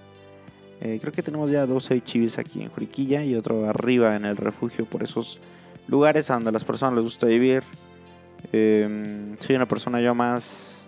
Eh, 0.81 0.99
creo 1.01 1.11
que 1.11 1.23
tenemos 1.23 1.49
ya 1.49 1.65
dos 1.65 1.89
HEBs 1.89 2.37
aquí 2.37 2.61
en 2.61 2.69
Juriquilla 2.69 3.23
y 3.23 3.35
otro 3.35 3.67
arriba 3.67 4.15
en 4.15 4.25
el 4.25 4.37
refugio 4.37 4.85
por 4.85 5.03
esos 5.03 5.39
lugares 5.87 6.27
donde 6.27 6.49
a 6.49 6.51
las 6.51 6.63
personas 6.63 6.95
les 6.95 7.03
gusta 7.03 7.27
vivir. 7.27 7.63
Eh, 8.51 9.35
soy 9.39 9.55
una 9.55 9.65
persona 9.65 10.01
yo 10.01 10.13
más 10.13 10.81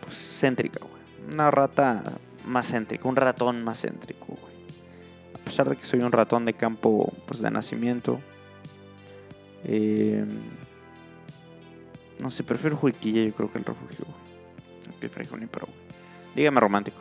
pues, 0.00 0.16
céntrica, 0.16 0.80
güey. 0.80 1.32
Una 1.32 1.50
rata 1.50 2.02
más 2.46 2.70
céntrica, 2.70 3.08
un 3.08 3.16
ratón 3.16 3.62
más 3.62 3.82
céntrico, 3.82 4.26
güey. 4.26 4.54
A 5.34 5.38
pesar 5.38 5.68
de 5.68 5.76
que 5.76 5.86
soy 5.86 6.00
un 6.00 6.12
ratón 6.12 6.44
de 6.44 6.54
campo 6.54 7.12
pues, 7.26 7.40
de 7.40 7.50
nacimiento. 7.50 8.20
Eh, 9.64 10.24
no 12.22 12.30
sé, 12.30 12.44
prefiero 12.44 12.76
Juriquilla 12.76 13.22
yo 13.22 13.34
creo 13.34 13.50
que 13.50 13.58
el 13.58 13.64
refugio. 13.64 14.06
Que 15.00 15.08
Frejoni, 15.08 15.46
pero 15.46 15.66
dígame 16.34 16.60
romántico. 16.60 16.98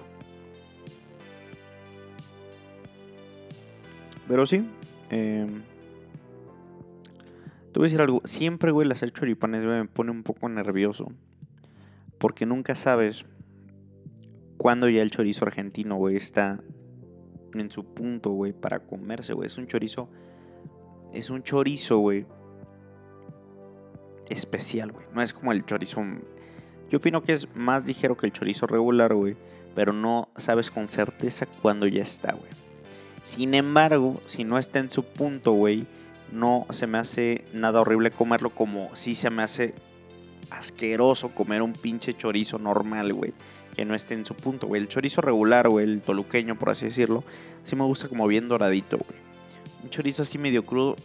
Pero 4.27 4.45
sí, 4.45 4.63
eh, 5.09 5.47
te 7.73 7.79
voy 7.79 7.85
a 7.85 7.87
decir 7.87 8.01
algo. 8.01 8.21
Siempre, 8.25 8.71
güey, 8.71 8.89
hacer 8.91 9.11
choripanes 9.11 9.63
me 9.65 9.85
pone 9.85 10.11
un 10.11 10.23
poco 10.23 10.47
nervioso. 10.47 11.11
Porque 12.17 12.45
nunca 12.45 12.75
sabes 12.75 13.25
cuándo 14.57 14.87
ya 14.87 15.01
el 15.01 15.11
chorizo 15.11 15.45
argentino, 15.45 15.95
güey, 15.95 16.15
está 16.15 16.59
en 17.53 17.71
su 17.71 17.85
punto, 17.85 18.31
güey, 18.31 18.53
para 18.53 18.79
comerse, 18.79 19.33
güey. 19.33 19.47
Es 19.47 19.57
un 19.57 19.67
chorizo. 19.67 20.09
Es 21.13 21.29
un 21.29 21.43
chorizo, 21.43 21.97
güey. 21.97 22.25
Especial, 24.29 24.91
güey. 24.91 25.05
No 25.13 25.21
es 25.21 25.33
como 25.33 25.51
el 25.51 25.65
chorizo. 25.65 26.03
Yo 26.89 26.97
opino 26.97 27.21
que 27.23 27.33
es 27.33 27.47
más 27.55 27.85
ligero 27.85 28.15
que 28.15 28.25
el 28.25 28.31
chorizo 28.31 28.67
regular, 28.67 29.13
güey. 29.13 29.35
Pero 29.75 29.93
no 29.93 30.29
sabes 30.37 30.71
con 30.71 30.87
certeza 30.87 31.45
cuándo 31.45 31.87
ya 31.87 32.01
está, 32.01 32.33
güey. 32.33 32.49
Sin 33.23 33.53
embargo, 33.53 34.21
si 34.25 34.43
no 34.43 34.57
está 34.57 34.79
en 34.79 34.89
su 34.89 35.03
punto, 35.03 35.51
güey, 35.51 35.85
no 36.31 36.65
se 36.71 36.87
me 36.87 36.97
hace 36.97 37.45
nada 37.53 37.81
horrible 37.81 38.11
comerlo 38.11 38.49
como 38.49 38.95
si 38.95 39.15
se 39.15 39.29
me 39.29 39.43
hace 39.43 39.75
asqueroso 40.49 41.29
comer 41.29 41.61
un 41.61 41.73
pinche 41.73 42.15
chorizo 42.15 42.57
normal, 42.57 43.13
güey, 43.13 43.33
que 43.75 43.85
no 43.85 43.95
esté 43.95 44.15
en 44.15 44.25
su 44.25 44.33
punto, 44.35 44.67
güey. 44.67 44.81
El 44.81 44.87
chorizo 44.87 45.21
regular, 45.21 45.69
güey, 45.69 45.85
el 45.85 46.01
toluqueño, 46.01 46.57
por 46.57 46.71
así 46.71 46.85
decirlo, 46.85 47.23
sí 47.63 47.75
me 47.75 47.83
gusta 47.83 48.07
como 48.07 48.27
bien 48.27 48.47
doradito, 48.47 48.97
güey. 48.97 49.19
Un 49.83 49.89
chorizo 49.89 50.23
así 50.23 50.37
medio 50.37 50.63
crudo, 50.63 50.95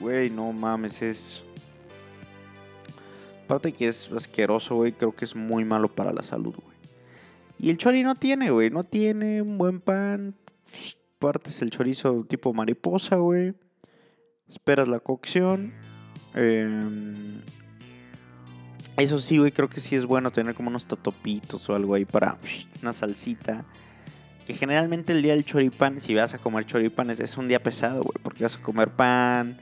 güey, 0.00 0.30
no 0.30 0.52
mames, 0.52 1.02
es... 1.02 1.42
Aparte 3.44 3.72
que 3.72 3.88
es 3.88 4.10
asqueroso, 4.10 4.76
güey, 4.76 4.92
creo 4.92 5.14
que 5.14 5.24
es 5.24 5.36
muy 5.36 5.64
malo 5.64 5.88
para 5.94 6.12
la 6.12 6.22
salud, 6.22 6.54
güey. 6.54 6.76
Y 7.58 7.70
el 7.70 7.76
chori 7.76 8.02
no 8.02 8.14
tiene, 8.14 8.50
güey, 8.50 8.70
no 8.70 8.84
tiene 8.84 9.42
un 9.42 9.58
buen 9.58 9.80
pan, 9.80 10.34
partes 11.18 11.62
el 11.62 11.70
chorizo 11.70 12.24
tipo 12.28 12.52
mariposa, 12.52 13.16
güey. 13.16 13.54
Esperas 14.48 14.88
la 14.88 14.98
cocción. 14.98 15.72
Eh, 16.34 16.68
eso 18.96 19.18
sí, 19.18 19.38
güey, 19.38 19.52
creo 19.52 19.68
que 19.68 19.80
sí 19.80 19.96
es 19.96 20.06
bueno 20.06 20.30
tener 20.30 20.54
como 20.54 20.68
unos 20.68 20.86
totopitos 20.86 21.68
o 21.68 21.74
algo 21.74 21.94
ahí 21.94 22.04
para 22.04 22.38
una 22.82 22.92
salsita. 22.92 23.64
Que 24.46 24.54
generalmente 24.54 25.12
el 25.12 25.22
día 25.22 25.32
del 25.34 25.44
choripán, 25.44 26.00
si 26.00 26.14
vas 26.14 26.34
a 26.34 26.38
comer 26.38 26.66
choripán, 26.66 27.10
es, 27.10 27.36
un 27.36 27.48
día 27.48 27.62
pesado, 27.62 28.02
güey, 28.02 28.22
porque 28.22 28.44
vas 28.44 28.56
a 28.56 28.62
comer 28.62 28.90
pan, 28.90 29.58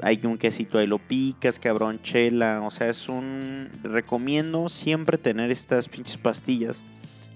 hay 0.00 0.20
un 0.24 0.38
quesito 0.38 0.78
ahí 0.78 0.86
lo 0.86 0.98
picas, 0.98 1.58
cabrón, 1.58 2.00
chela, 2.02 2.62
o 2.62 2.70
sea, 2.70 2.88
es 2.88 3.08
un... 3.08 3.68
Recomiendo 3.82 4.68
siempre 4.68 5.18
tener 5.18 5.50
estas 5.50 5.88
pinches 5.88 6.16
pastillas 6.16 6.82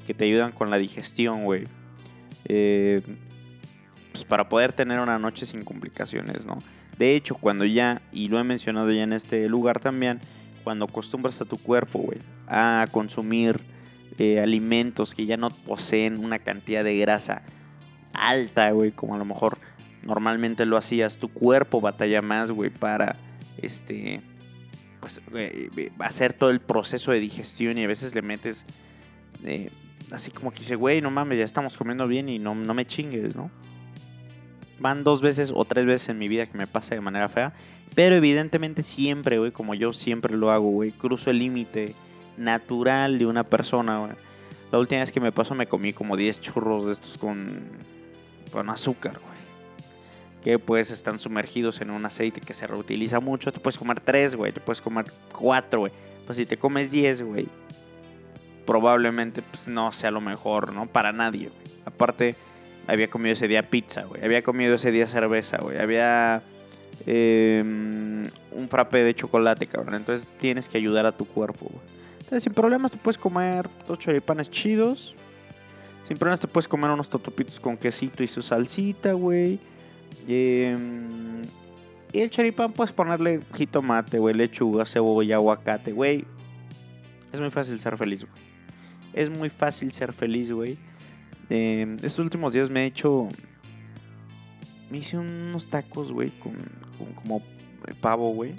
que 0.06 0.14
te 0.14 0.24
ayudan 0.24 0.52
con 0.52 0.70
la 0.70 0.78
digestión, 0.78 1.44
güey. 1.44 1.66
Eh, 2.46 3.02
pues 4.12 4.24
para 4.24 4.48
poder 4.48 4.72
tener 4.72 5.00
una 5.00 5.18
noche 5.18 5.44
sin 5.44 5.64
complicaciones, 5.64 6.46
¿no? 6.46 6.62
De 6.98 7.14
hecho, 7.14 7.34
cuando 7.34 7.64
ya, 7.64 8.00
y 8.12 8.28
lo 8.28 8.38
he 8.38 8.44
mencionado 8.44 8.90
ya 8.90 9.02
en 9.02 9.12
este 9.12 9.48
lugar 9.48 9.80
también, 9.80 10.20
cuando 10.64 10.86
acostumbras 10.86 11.40
a 11.40 11.44
tu 11.44 11.58
cuerpo, 11.58 11.98
güey, 11.98 12.20
a 12.46 12.86
consumir 12.90 13.60
eh, 14.18 14.40
alimentos 14.40 15.14
que 15.14 15.26
ya 15.26 15.36
no 15.36 15.50
poseen 15.50 16.24
una 16.24 16.38
cantidad 16.38 16.82
de 16.82 16.96
grasa 16.98 17.42
alta, 18.14 18.70
güey, 18.70 18.92
como 18.92 19.14
a 19.14 19.18
lo 19.18 19.26
mejor 19.26 19.58
normalmente 20.06 20.64
lo 20.64 20.76
hacías, 20.76 21.18
tu 21.18 21.28
cuerpo 21.28 21.80
batalla 21.80 22.22
más, 22.22 22.50
güey, 22.50 22.70
para, 22.70 23.16
este, 23.58 24.22
pues, 25.00 25.20
hacer 25.98 26.32
todo 26.32 26.50
el 26.50 26.60
proceso 26.60 27.12
de 27.12 27.20
digestión 27.20 27.76
y 27.76 27.84
a 27.84 27.88
veces 27.88 28.14
le 28.14 28.22
metes, 28.22 28.64
eh, 29.44 29.70
así 30.10 30.30
como 30.30 30.52
que 30.52 30.60
dice, 30.60 30.76
güey, 30.76 31.02
no 31.02 31.10
mames, 31.10 31.38
ya 31.38 31.44
estamos 31.44 31.76
comiendo 31.76 32.08
bien 32.08 32.28
y 32.28 32.38
no, 32.38 32.54
no 32.54 32.72
me 32.72 32.86
chingues, 32.86 33.36
¿no? 33.36 33.50
van 34.78 35.04
dos 35.04 35.22
veces 35.22 35.52
o 35.54 35.64
tres 35.64 35.86
veces 35.86 36.10
en 36.10 36.18
mi 36.18 36.28
vida 36.28 36.46
que 36.46 36.56
me 36.56 36.66
pasa 36.66 36.94
de 36.94 37.00
manera 37.00 37.28
fea. 37.28 37.52
Pero 37.94 38.16
evidentemente 38.16 38.82
siempre, 38.82 39.38
güey, 39.38 39.52
como 39.52 39.74
yo 39.74 39.92
siempre 39.92 40.36
lo 40.36 40.50
hago, 40.50 40.68
güey, 40.70 40.92
cruzo 40.92 41.30
el 41.30 41.38
límite 41.38 41.94
natural 42.36 43.18
de 43.18 43.26
una 43.26 43.44
persona, 43.44 43.98
güey. 44.00 44.12
La 44.70 44.78
última 44.78 45.00
vez 45.00 45.12
que 45.12 45.20
me 45.20 45.32
pasó 45.32 45.54
me 45.54 45.66
comí 45.66 45.92
como 45.92 46.16
10 46.16 46.40
churros 46.40 46.86
de 46.86 46.92
estos 46.92 47.16
con, 47.16 47.62
con 48.52 48.68
azúcar, 48.68 49.20
güey. 49.20 49.35
Que 50.46 50.60
pues 50.60 50.92
están 50.92 51.18
sumergidos 51.18 51.80
en 51.80 51.90
un 51.90 52.06
aceite 52.06 52.40
que 52.40 52.54
se 52.54 52.68
reutiliza 52.68 53.18
mucho. 53.18 53.52
Te 53.52 53.58
puedes 53.58 53.76
comer 53.76 53.98
3, 53.98 54.36
güey. 54.36 54.52
Te 54.52 54.60
puedes 54.60 54.80
comer 54.80 55.06
4, 55.32 55.80
güey. 55.80 55.92
Pues 56.24 56.38
si 56.38 56.46
te 56.46 56.56
comes 56.56 56.92
10, 56.92 57.22
güey. 57.22 57.48
Probablemente 58.64 59.42
pues 59.42 59.66
no 59.66 59.90
sea 59.90 60.12
lo 60.12 60.20
mejor, 60.20 60.72
¿no? 60.72 60.86
Para 60.86 61.10
nadie, 61.10 61.48
güey. 61.48 61.80
Aparte 61.84 62.36
había 62.86 63.10
comido 63.10 63.32
ese 63.32 63.48
día 63.48 63.64
pizza, 63.64 64.04
güey. 64.04 64.24
Había 64.24 64.44
comido 64.44 64.76
ese 64.76 64.92
día 64.92 65.08
cerveza, 65.08 65.58
güey. 65.58 65.78
Había 65.78 66.44
em, 67.06 68.22
un 68.52 68.68
frappe 68.68 69.02
de 69.02 69.16
chocolate, 69.16 69.66
cabrón. 69.66 69.96
Entonces 69.96 70.30
tienes 70.38 70.68
que 70.68 70.78
ayudar 70.78 71.06
a 71.06 71.10
tu 71.10 71.24
cuerpo, 71.24 71.66
güey. 71.66 71.84
Entonces 72.20 72.44
sin 72.44 72.52
problemas 72.52 72.92
te 72.92 72.98
puedes 72.98 73.18
comer 73.18 73.68
dos 73.88 73.98
choripanes 73.98 74.48
chidos. 74.48 75.12
Sin 76.06 76.16
problemas 76.16 76.38
te 76.38 76.46
puedes 76.46 76.68
comer 76.68 76.92
unos 76.92 77.08
totopitos 77.10 77.58
con 77.58 77.76
quesito 77.76 78.22
y 78.22 78.28
su 78.28 78.42
salsita, 78.42 79.12
güey. 79.12 79.58
Em, 80.26 81.42
y 82.12 82.20
el 82.20 82.30
choripán 82.30 82.72
puedes 82.72 82.92
ponerle 82.92 83.40
jitomate, 83.54 84.18
güey, 84.18 84.34
lechuga, 84.34 84.84
cebolla, 84.86 85.36
aguacate, 85.36 85.92
güey. 85.92 86.24
Es 87.32 87.40
muy 87.40 87.50
fácil 87.50 87.78
ser 87.80 87.96
feliz, 87.96 88.24
güey. 88.24 88.46
Es 89.12 89.30
muy 89.30 89.50
fácil 89.50 89.92
ser 89.92 90.12
feliz, 90.12 90.50
güey. 90.50 90.78
Eh, 91.50 91.96
estos 91.96 92.18
últimos 92.20 92.52
días 92.52 92.70
me 92.70 92.84
he 92.84 92.86
hecho. 92.86 93.28
Me 94.90 94.98
hice 94.98 95.18
unos 95.18 95.68
tacos, 95.68 96.12
güey, 96.12 96.30
con, 96.30 96.54
como 97.16 97.42
pavo, 98.00 98.30
güey. 98.30 98.54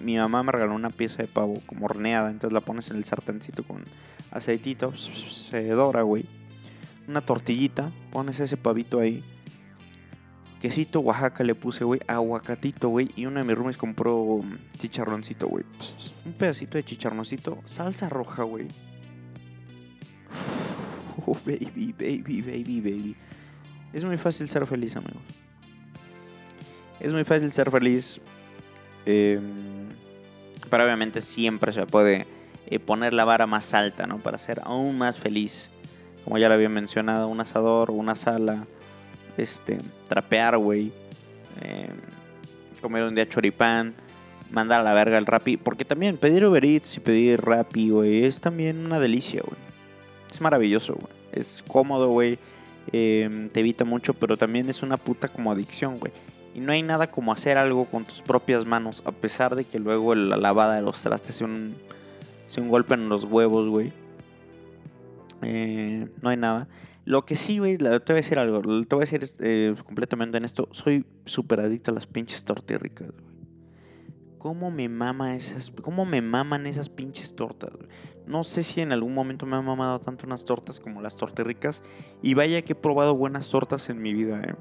Mi 0.00 0.16
mamá 0.16 0.42
me 0.42 0.52
regaló 0.52 0.74
una 0.74 0.90
pieza 0.90 1.22
de 1.22 1.28
pavo 1.28 1.54
como 1.66 1.86
horneada, 1.86 2.30
entonces 2.30 2.52
la 2.52 2.62
pones 2.62 2.90
en 2.90 2.96
el 2.96 3.04
sartencito 3.04 3.62
con 3.62 3.84
aceitito, 4.32 4.96
se 4.96 5.68
dora, 5.68 6.02
güey. 6.02 6.24
Una 7.06 7.20
tortillita, 7.20 7.92
pones 8.12 8.40
ese 8.40 8.56
pavito 8.56 8.98
ahí. 8.98 9.22
Quesito 10.60 11.00
Oaxaca 11.00 11.42
le 11.42 11.54
puse, 11.54 11.84
güey, 11.84 12.00
aguacatito, 12.06 12.90
güey. 12.90 13.10
Y 13.16 13.24
uno 13.24 13.40
de 13.40 13.46
mis 13.46 13.56
roomies 13.56 13.78
compró 13.78 14.40
chicharroncito, 14.78 15.48
güey. 15.48 15.64
Un 16.26 16.34
pedacito 16.34 16.76
de 16.76 16.84
chicharroncito, 16.84 17.58
salsa 17.64 18.08
roja, 18.08 18.42
güey. 18.42 18.68
Oh, 21.26 21.36
baby, 21.44 21.92
baby, 21.98 22.40
baby, 22.40 22.80
baby. 22.80 23.16
Es 23.92 24.04
muy 24.04 24.16
fácil 24.16 24.48
ser 24.48 24.66
feliz, 24.66 24.96
amigos. 24.96 25.22
Es 26.98 27.12
muy 27.12 27.24
fácil 27.24 27.50
ser 27.50 27.70
feliz. 27.70 28.20
Eh, 29.04 29.38
pero 30.70 30.84
obviamente 30.84 31.20
siempre 31.20 31.72
se 31.72 31.84
puede 31.84 32.26
eh, 32.66 32.78
poner 32.78 33.12
la 33.12 33.24
vara 33.24 33.46
más 33.46 33.74
alta, 33.74 34.06
¿no? 34.06 34.18
Para 34.18 34.38
ser 34.38 34.60
aún 34.64 34.96
más 34.96 35.18
feliz. 35.18 35.70
Como 36.24 36.38
ya 36.38 36.48
lo 36.48 36.54
había 36.54 36.68
mencionado, 36.68 37.28
un 37.28 37.40
asador, 37.40 37.90
una 37.90 38.14
sala, 38.14 38.66
este, 39.42 39.78
trapear, 40.08 40.56
güey. 40.58 40.92
Eh, 41.62 41.90
comer 42.80 43.04
un 43.04 43.14
día 43.14 43.28
choripán, 43.28 43.94
mandar 44.50 44.80
a 44.80 44.82
la 44.82 44.94
verga 44.94 45.18
el 45.18 45.26
Rappi. 45.26 45.56
Porque 45.56 45.84
también 45.84 46.16
pedir 46.16 46.44
Uber 46.44 46.64
Eats 46.64 46.96
y 46.96 47.00
pedir 47.00 47.40
Rappi, 47.40 47.90
güey, 47.90 48.24
es 48.24 48.40
también 48.40 48.84
una 48.84 49.00
delicia, 49.00 49.42
güey. 49.44 49.58
Es 50.30 50.40
maravilloso, 50.40 50.94
güey. 50.94 51.12
Es 51.32 51.62
cómodo, 51.66 52.08
güey. 52.08 52.38
Em, 52.92 53.48
te 53.50 53.60
evita 53.60 53.84
mucho, 53.84 54.14
pero 54.14 54.36
también 54.36 54.68
es 54.68 54.82
una 54.82 54.96
puta 54.96 55.28
como 55.28 55.52
adicción, 55.52 55.98
güey. 55.98 56.12
Y 56.54 56.60
no 56.60 56.72
hay 56.72 56.82
nada 56.82 57.10
como 57.10 57.32
hacer 57.32 57.58
algo 57.58 57.84
con 57.84 58.04
tus 58.04 58.22
propias 58.22 58.66
manos, 58.66 59.02
a 59.04 59.12
pesar 59.12 59.54
de 59.54 59.64
que 59.64 59.78
luego 59.78 60.14
la 60.14 60.36
lavada 60.36 60.74
de 60.74 60.82
los 60.82 61.00
trastes 61.00 61.36
sea 61.36 61.46
un, 61.46 61.76
sea 62.48 62.62
un 62.62 62.68
golpe 62.68 62.94
en 62.94 63.08
los 63.08 63.24
huevos, 63.24 63.68
güey. 63.68 63.92
Eh, 65.42 66.08
no 66.20 66.28
hay 66.28 66.36
nada. 66.36 66.66
Lo 67.04 67.24
que 67.24 67.34
sí, 67.36 67.58
güey, 67.58 67.76
te 67.76 67.88
voy 67.88 68.00
a 68.08 68.14
decir 68.14 68.38
algo. 68.38 68.60
Te 68.60 68.94
voy 68.94 69.04
a 69.04 69.10
decir 69.10 69.82
completamente 69.84 70.36
en 70.36 70.44
esto. 70.44 70.68
Soy 70.70 71.04
súper 71.24 71.60
adicto 71.60 71.90
a 71.90 71.94
las 71.94 72.06
pinches 72.06 72.44
tortirricas, 72.44 73.10
güey. 73.10 73.30
¿Cómo 74.38 74.70
me 74.70 74.88
mama 74.88 75.36
esas, 75.36 75.70
cómo 75.82 76.06
me 76.06 76.22
maman 76.22 76.66
esas 76.66 76.88
pinches 76.88 77.36
tortas? 77.36 77.72
No 78.26 78.42
sé 78.42 78.62
si 78.62 78.80
en 78.80 78.90
algún 78.90 79.12
momento 79.12 79.44
me 79.44 79.56
han 79.56 79.64
mamado 79.66 80.00
tanto 80.00 80.24
unas 80.24 80.46
tortas 80.46 80.80
como 80.80 81.02
las 81.02 81.16
tortirricas. 81.16 81.82
Y 82.22 82.32
vaya 82.32 82.62
que 82.62 82.72
he 82.72 82.76
probado 82.76 83.14
buenas 83.14 83.50
tortas 83.50 83.90
en 83.90 84.00
mi 84.00 84.14
vida, 84.14 84.40
eh. 84.40 84.54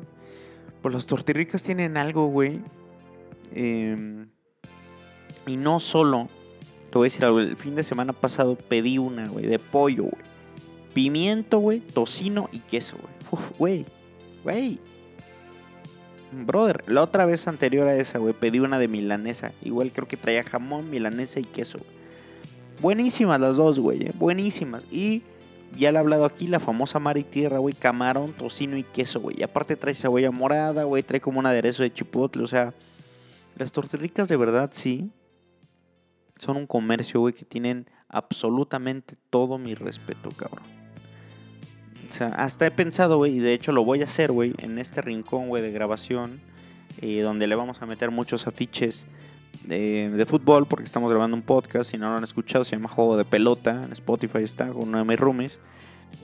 Pues 0.82 0.93
las 0.93 1.06
tortirricas 1.06 1.63
tienen 1.63 1.95
algo, 1.97 2.28
güey. 2.28 2.62
em, 3.54 4.30
y 5.47 5.58
no 5.58 5.80
solo, 5.80 6.28
te 6.91 6.97
voy 6.97 7.06
a 7.06 7.10
decir 7.10 7.25
algo, 7.25 7.39
el 7.39 7.56
fin 7.56 7.75
de 7.75 7.84
semana 7.84 8.13
pasado 8.13 8.56
pedí 8.56 8.97
una, 8.97 9.28
güey, 9.30 9.45
de 9.45 9.60
pollo, 9.60 10.04
güey. 10.04 10.29
Pimiento, 10.99 11.59
güey, 11.59 11.79
tocino 11.79 12.49
y 12.51 12.59
queso, 12.59 12.97
güey. 12.97 13.45
Güey, 13.57 13.85
güey. 14.43 14.79
Brother, 16.33 16.83
la 16.88 17.03
otra 17.03 17.25
vez 17.25 17.47
anterior 17.47 17.88
a 17.88 17.95
esa, 17.95 18.19
güey, 18.19 18.33
pedí 18.33 18.59
una 18.59 18.77
de 18.77 18.89
milanesa. 18.89 19.53
Igual 19.63 19.93
creo 19.93 20.09
que 20.09 20.17
traía 20.17 20.43
jamón, 20.43 20.89
milanesa 20.89 21.39
y 21.39 21.45
queso. 21.45 21.77
güey. 21.77 21.89
Buenísimas 22.81 23.39
las 23.39 23.55
dos, 23.55 23.79
güey, 23.79 24.07
eh, 24.07 24.12
buenísimas. 24.13 24.83
Y 24.91 25.23
ya 25.77 25.93
le 25.93 25.99
he 25.99 26.01
hablado 26.01 26.25
aquí, 26.25 26.47
la 26.47 26.59
famosa 26.59 26.99
mar 26.99 27.17
y 27.17 27.23
tierra, 27.23 27.59
güey, 27.59 27.73
camarón, 27.73 28.33
tocino 28.33 28.75
y 28.75 28.83
queso, 28.83 29.21
güey. 29.21 29.39
Y 29.39 29.43
aparte 29.43 29.77
trae 29.77 29.95
cebolla 29.95 30.31
morada, 30.31 30.83
güey, 30.83 31.01
trae 31.01 31.21
como 31.21 31.39
un 31.39 31.45
aderezo 31.45 31.81
de 31.81 31.93
chipotle, 31.93 32.43
o 32.43 32.47
sea... 32.47 32.73
Las 33.55 33.71
tortirricas 33.71 34.27
de 34.27 34.35
verdad 34.35 34.69
sí 34.73 35.09
son 36.38 36.57
un 36.57 36.67
comercio, 36.67 37.21
güey, 37.21 37.33
que 37.33 37.45
tienen 37.45 37.85
absolutamente 38.09 39.15
todo 39.29 39.57
mi 39.57 39.75
respeto, 39.75 40.29
cabrón. 40.35 40.79
Hasta 42.36 42.65
he 42.65 42.72
pensado, 42.72 43.17
güey, 43.17 43.38
y 43.38 43.39
de 43.39 43.54
hecho 43.54 43.72
lo 43.72 43.84
voy 43.84 44.02
a 44.02 44.06
hacer, 44.06 44.32
güey, 44.32 44.54
en 44.58 44.78
este 44.80 45.02
rincón, 45.02 45.48
güey, 45.48 45.62
de 45.62 45.72
grabación, 45.72 46.41
eh, 47.02 47.22
donde 47.22 47.48
le 47.48 47.56
vamos 47.56 47.82
a 47.82 47.86
meter 47.86 48.12
muchos 48.12 48.48
afiches 48.48 49.06
de, 49.65 50.26
fútbol, 50.28 50.67
porque 50.67 50.86
estamos 50.86 51.10
grabando 51.12 51.36
un 51.36 51.43
podcast, 51.43 51.91
si 51.91 51.98
no 51.98 52.10
lo 52.10 52.17
han 52.17 52.24
escuchado, 52.24 52.65
se 52.65 52.76
llama 52.76 52.89
Juego 52.89 53.17
de 53.17 53.26
Pelota, 53.26 53.84
en 53.86 53.91
Spotify 53.91 54.39
está, 54.39 54.67
con 54.69 54.89
uno 54.89 54.98
de 55.00 55.04
mis 55.04 55.19
roomies. 55.19 55.60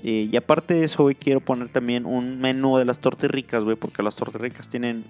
Eh, 0.04 0.30
y 0.32 0.36
aparte 0.36 0.74
de 0.74 0.86
eso, 0.86 1.04
güey, 1.04 1.16
quiero 1.16 1.40
poner 1.40 1.70
también 1.70 2.06
un 2.06 2.40
menú 2.40 2.78
de 2.78 2.86
las 2.86 3.00
tortirricas, 3.00 3.64
güey, 3.64 3.76
porque 3.76 4.02
las 4.04 4.16
tortirricas 4.16 4.70
tienen 4.70 5.06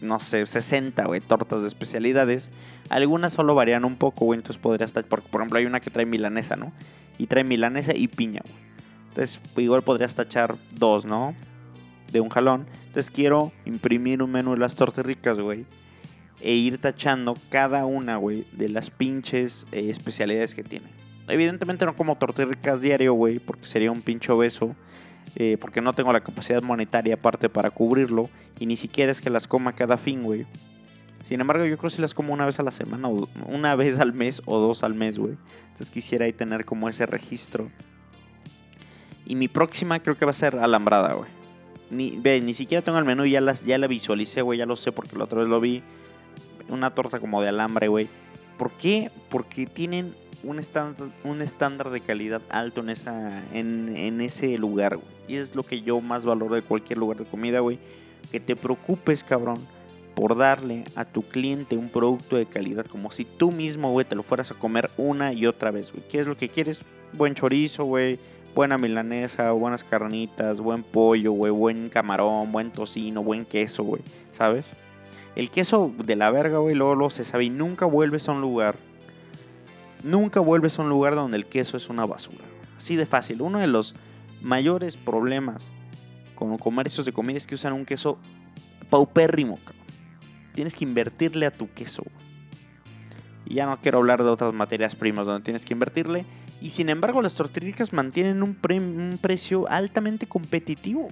no 0.00 0.20
sé, 0.20 0.46
60, 0.46 1.04
güey, 1.06 1.20
tortas 1.20 1.60
de 1.60 1.66
especialidades. 1.66 2.50
Algunas 2.88 3.32
solo 3.32 3.54
varían 3.54 3.84
un 3.84 3.96
poco, 3.96 4.26
güey, 4.26 4.38
entonces 4.38 4.60
podría 4.60 4.86
estar, 4.86 5.04
por, 5.04 5.22
por 5.22 5.40
ejemplo, 5.40 5.58
hay 5.58 5.66
una 5.66 5.80
que 5.80 5.90
trae 5.90 6.06
milanesa, 6.06 6.56
¿no? 6.56 6.72
Y 7.18 7.26
trae 7.26 7.44
milanesa 7.44 7.96
y 7.96 8.08
piña, 8.08 8.40
güey. 8.44 8.67
Entonces, 9.18 9.40
igual 9.56 9.82
podrías 9.82 10.14
tachar 10.14 10.54
dos, 10.76 11.04
¿no? 11.04 11.34
De 12.12 12.20
un 12.20 12.28
jalón. 12.28 12.68
Entonces, 12.86 13.10
quiero 13.10 13.50
imprimir 13.64 14.22
un 14.22 14.30
menú 14.30 14.52
de 14.52 14.58
las 14.58 14.76
tortirricas, 14.76 15.40
güey. 15.40 15.66
E 16.40 16.54
ir 16.54 16.78
tachando 16.78 17.34
cada 17.50 17.84
una, 17.84 18.16
güey, 18.16 18.46
de 18.52 18.68
las 18.68 18.90
pinches 18.90 19.66
eh, 19.72 19.90
especialidades 19.90 20.54
que 20.54 20.62
tiene. 20.62 20.86
Evidentemente 21.26 21.84
no 21.84 21.96
como 21.96 22.16
tortirricas 22.16 22.80
diario, 22.80 23.12
güey, 23.14 23.40
porque 23.40 23.66
sería 23.66 23.90
un 23.90 24.02
pinche 24.02 24.30
obeso. 24.30 24.76
eh, 25.34 25.56
porque 25.60 25.80
no 25.80 25.94
tengo 25.94 26.12
la 26.12 26.20
capacidad 26.20 26.62
monetaria 26.62 27.14
aparte 27.14 27.48
para 27.48 27.70
cubrirlo. 27.70 28.30
Y 28.60 28.66
ni 28.66 28.76
siquiera 28.76 29.10
es 29.10 29.20
que 29.20 29.30
las 29.30 29.48
coma 29.48 29.72
cada 29.72 29.96
fin, 29.96 30.22
güey. 30.22 30.46
Sin 31.24 31.40
embargo, 31.40 31.64
yo 31.64 31.76
creo 31.76 31.90
que 31.90 31.96
si 31.96 32.02
las 32.02 32.14
como 32.14 32.32
una 32.32 32.46
vez 32.46 32.60
a 32.60 32.62
la 32.62 32.70
semana, 32.70 33.08
una 33.48 33.74
vez 33.74 33.98
al 33.98 34.12
mes 34.12 34.42
o 34.44 34.60
dos 34.60 34.84
al 34.84 34.94
mes, 34.94 35.18
güey. 35.18 35.36
Entonces 35.62 35.90
quisiera 35.90 36.26
ahí 36.26 36.32
tener 36.32 36.64
como 36.64 36.88
ese 36.88 37.04
registro. 37.04 37.68
Y 39.28 39.36
mi 39.36 39.46
próxima 39.46 40.00
creo 40.00 40.16
que 40.16 40.24
va 40.24 40.30
a 40.30 40.34
ser 40.34 40.56
alambrada, 40.56 41.12
güey. 41.12 41.28
Ni, 41.90 42.16
ve, 42.16 42.40
ni 42.40 42.54
siquiera 42.54 42.82
tengo 42.82 42.98
el 42.98 43.04
menú, 43.04 43.26
ya, 43.26 43.42
las, 43.42 43.64
ya 43.64 43.76
la 43.76 43.86
visualicé, 43.86 44.40
güey, 44.40 44.58
ya 44.58 44.64
lo 44.64 44.74
sé 44.74 44.90
porque 44.90 45.16
la 45.16 45.24
otra 45.24 45.40
vez 45.40 45.48
lo 45.48 45.60
vi. 45.60 45.82
Una 46.70 46.94
torta 46.94 47.20
como 47.20 47.42
de 47.42 47.50
alambre, 47.50 47.88
güey. 47.88 48.08
¿Por 48.56 48.72
qué? 48.72 49.10
Porque 49.28 49.66
tienen 49.66 50.14
un 50.42 50.58
estándar, 50.58 51.08
un 51.24 51.42
estándar 51.42 51.90
de 51.90 52.00
calidad 52.00 52.40
alto 52.48 52.80
en, 52.80 52.88
esa, 52.88 53.44
en, 53.52 53.94
en 53.96 54.22
ese 54.22 54.56
lugar, 54.56 54.96
güey. 54.96 55.08
Y 55.28 55.36
es 55.36 55.54
lo 55.54 55.62
que 55.62 55.82
yo 55.82 56.00
más 56.00 56.24
valoro 56.24 56.54
de 56.54 56.62
cualquier 56.62 56.98
lugar 56.98 57.18
de 57.18 57.26
comida, 57.26 57.60
güey. 57.60 57.78
Que 58.32 58.40
te 58.40 58.56
preocupes, 58.56 59.22
cabrón, 59.24 59.58
por 60.14 60.38
darle 60.38 60.84
a 60.96 61.04
tu 61.04 61.20
cliente 61.20 61.76
un 61.76 61.90
producto 61.90 62.36
de 62.36 62.46
calidad. 62.46 62.86
Como 62.86 63.10
si 63.10 63.26
tú 63.26 63.52
mismo, 63.52 63.92
güey, 63.92 64.06
te 64.06 64.14
lo 64.14 64.22
fueras 64.22 64.50
a 64.50 64.54
comer 64.54 64.88
una 64.96 65.34
y 65.34 65.44
otra 65.46 65.70
vez, 65.70 65.92
güey. 65.92 66.02
¿Qué 66.08 66.20
es 66.20 66.26
lo 66.26 66.36
que 66.36 66.48
quieres? 66.48 66.80
Buen 67.12 67.34
chorizo, 67.34 67.84
güey. 67.84 68.18
Buena 68.58 68.76
milanesa, 68.76 69.52
buenas 69.52 69.84
carnitas, 69.84 70.58
buen 70.58 70.82
pollo. 70.82 71.32
Buen 71.32 71.88
camarón, 71.90 72.50
buen 72.50 72.72
tocino, 72.72 73.22
buen 73.22 73.44
queso, 73.44 73.84
güey. 73.84 74.02
¿Sabes? 74.32 74.64
El 75.36 75.48
queso 75.48 75.94
de 75.96 76.16
la 76.16 76.32
verga, 76.32 76.58
güey, 76.58 76.74
luego, 76.74 76.96
luego 76.96 77.10
se 77.10 77.24
sabe. 77.24 77.44
Y 77.44 77.50
nunca 77.50 77.86
vuelves 77.86 78.28
a 78.28 78.32
un 78.32 78.40
lugar. 78.40 78.74
Nunca 80.02 80.40
vuelves 80.40 80.76
a 80.76 80.82
un 80.82 80.88
lugar 80.88 81.14
donde 81.14 81.36
el 81.36 81.46
queso 81.46 81.76
es 81.76 81.88
una 81.88 82.04
basura. 82.04 82.44
Así 82.76 82.96
de 82.96 83.06
fácil. 83.06 83.42
Uno 83.42 83.60
de 83.60 83.68
los 83.68 83.94
mayores 84.42 84.96
problemas 84.96 85.70
con 86.34 86.58
comercios 86.58 87.06
de 87.06 87.12
comida 87.12 87.36
es 87.36 87.46
que 87.46 87.54
usan 87.54 87.72
un 87.72 87.84
queso 87.84 88.18
paupérrimo. 88.90 89.60
Tienes 90.56 90.74
que 90.74 90.82
invertirle 90.82 91.46
a 91.46 91.52
tu 91.52 91.70
queso. 91.72 92.02
Y 93.46 93.54
ya 93.54 93.66
no 93.66 93.80
quiero 93.80 93.98
hablar 93.98 94.22
de 94.22 94.28
otras 94.28 94.52
materias 94.52 94.94
primas 94.94 95.26
donde 95.26 95.44
tienes 95.44 95.64
que 95.64 95.72
invertirle. 95.72 96.26
Y 96.60 96.70
sin 96.70 96.88
embargo, 96.88 97.22
las 97.22 97.34
tortillas 97.34 97.92
mantienen 97.92 98.42
un, 98.42 98.54
pre- 98.54 98.78
un 98.78 99.18
precio 99.20 99.68
altamente 99.68 100.26
competitivo. 100.26 101.08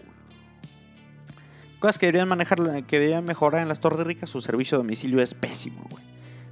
Cosas 1.79 1.99
que 1.99 2.07
deberían 2.07 2.29
manejar, 2.29 2.59
que 2.85 2.99
deberían 2.99 3.25
mejorar 3.25 3.63
en 3.63 3.69
las 3.69 3.81
tortillas, 3.81 4.29
su 4.31 4.41
servicio 4.41 4.77
a 4.77 4.79
domicilio 4.79 5.23
es 5.23 5.35
pésimo, 5.35 5.87
güey. 5.91 6.05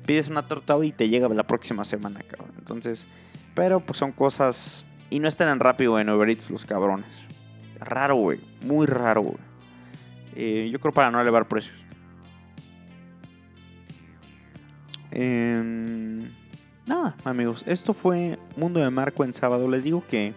Pides 0.06 0.28
una 0.28 0.46
torta 0.46 0.76
y 0.84 0.92
te 0.92 1.08
llega 1.08 1.28
la 1.28 1.44
próxima 1.44 1.84
semana, 1.84 2.20
cabrón. 2.20 2.52
Entonces, 2.58 3.06
pero 3.54 3.80
pues 3.80 3.98
son 3.98 4.12
cosas. 4.12 4.84
Y 5.10 5.18
no 5.18 5.28
están 5.28 5.48
en 5.48 5.60
rápido 5.60 5.98
en 5.98 6.10
Uber 6.10 6.28
Eats 6.28 6.50
los 6.50 6.64
cabrones. 6.64 7.06
Raro, 7.80 8.16
güey. 8.16 8.38
Muy 8.64 8.86
raro, 8.86 9.22
güey. 9.22 9.38
Eh, 10.34 10.68
yo 10.72 10.78
creo 10.80 10.92
para 10.92 11.10
no 11.10 11.20
elevar 11.20 11.46
precios. 11.48 11.74
Em, 15.14 16.18
nada, 16.88 17.14
amigos. 17.24 17.62
Esto 17.68 17.94
fue 17.94 18.36
Mundo 18.56 18.80
de 18.80 18.90
Marco 18.90 19.24
en 19.24 19.32
sábado. 19.32 19.68
Les 19.70 19.84
digo 19.84 20.02
que 20.08 20.34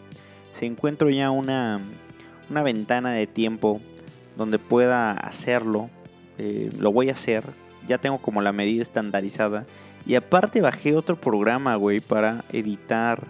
se 0.54 0.68
encuentro 0.68 1.10
ya 1.10 1.32
una, 1.32 1.80
una 2.50 2.62
ventana 2.62 3.12
de 3.12 3.26
tiempo 3.26 3.82
donde 4.38 4.60
pueda 4.60 5.12
hacerlo. 5.13 5.90
Eh, 6.38 6.70
lo 6.78 6.92
voy 6.92 7.10
a 7.10 7.13
hacer. 7.13 7.44
Ya 7.88 7.98
tengo 7.98 8.20
como 8.20 8.44
la 8.44 8.52
medida 8.52 8.84
estandarizada. 8.84 9.66
Y 10.06 10.13
aparte 10.13 10.62
bajé 10.62 10.96
otro 10.96 11.20
programa, 11.20 11.76
güey, 11.76 12.00
para 12.00 12.46
editar 12.52 13.26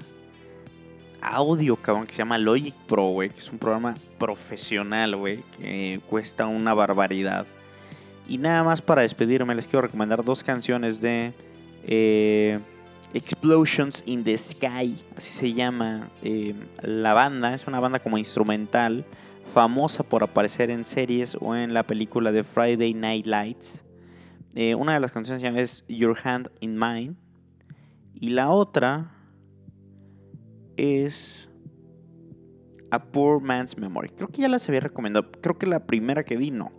audio, 1.21 1.77
cabrón, 1.77 2.07
que 2.07 2.13
se 2.13 2.19
llama 2.19 2.37
Logic 2.37 2.75
Pro, 2.87 3.07
güey, 3.11 3.29
que 3.29 3.39
es 3.39 3.49
un 3.49 3.57
programa 3.57 3.95
profesional, 4.19 5.15
güey, 5.15 5.43
que 5.57 6.01
cuesta 6.09 6.45
una 6.45 6.73
barbaridad. 6.73 7.47
Y 8.27 8.37
nada 8.37 8.63
más 8.63 8.81
para 8.81 9.03
despedirme, 9.03 9.55
les 9.55 9.67
quiero 9.67 9.81
recomendar 9.81 10.23
dos 10.23 10.43
canciones 10.43 10.99
de 10.99 11.33
eh, 11.83 12.59
Explosions 13.13 14.03
in 14.05 14.23
the 14.23 14.37
Sky, 14.37 14.95
así 15.15 15.31
se 15.31 15.53
llama 15.53 16.09
eh, 16.21 16.53
la 16.81 17.13
banda, 17.13 17.53
es 17.53 17.65
una 17.65 17.79
banda 17.79 17.99
como 17.99 18.17
instrumental, 18.17 19.05
famosa 19.53 20.03
por 20.03 20.23
aparecer 20.23 20.69
en 20.69 20.85
series 20.85 21.37
o 21.39 21.55
en 21.55 21.73
la 21.73 21.83
película 21.83 22.33
de 22.33 22.43
Friday 22.43 22.93
Night 22.93 23.25
Lights. 23.25 23.85
Eh, 24.55 24.75
una 24.75 24.93
de 24.93 24.99
las 24.99 25.11
canciones 25.11 25.41
se 25.41 25.47
llama 25.47 25.61
es 25.61 25.85
Your 25.87 26.17
Hand 26.21 26.49
in 26.59 26.77
Mine. 26.77 27.15
Y 28.13 28.29
la 28.29 28.49
otra 28.49 29.11
es 30.75 31.47
A 32.89 33.03
Poor 33.03 33.41
Man's 33.41 33.77
Memory. 33.77 34.09
Creo 34.09 34.27
que 34.29 34.41
ya 34.41 34.49
las 34.49 34.67
había 34.67 34.81
recomendado. 34.81 35.31
Creo 35.41 35.57
que 35.57 35.67
la 35.67 35.85
primera 35.85 36.23
que 36.23 36.37
di 36.37 36.51
no. 36.51 36.71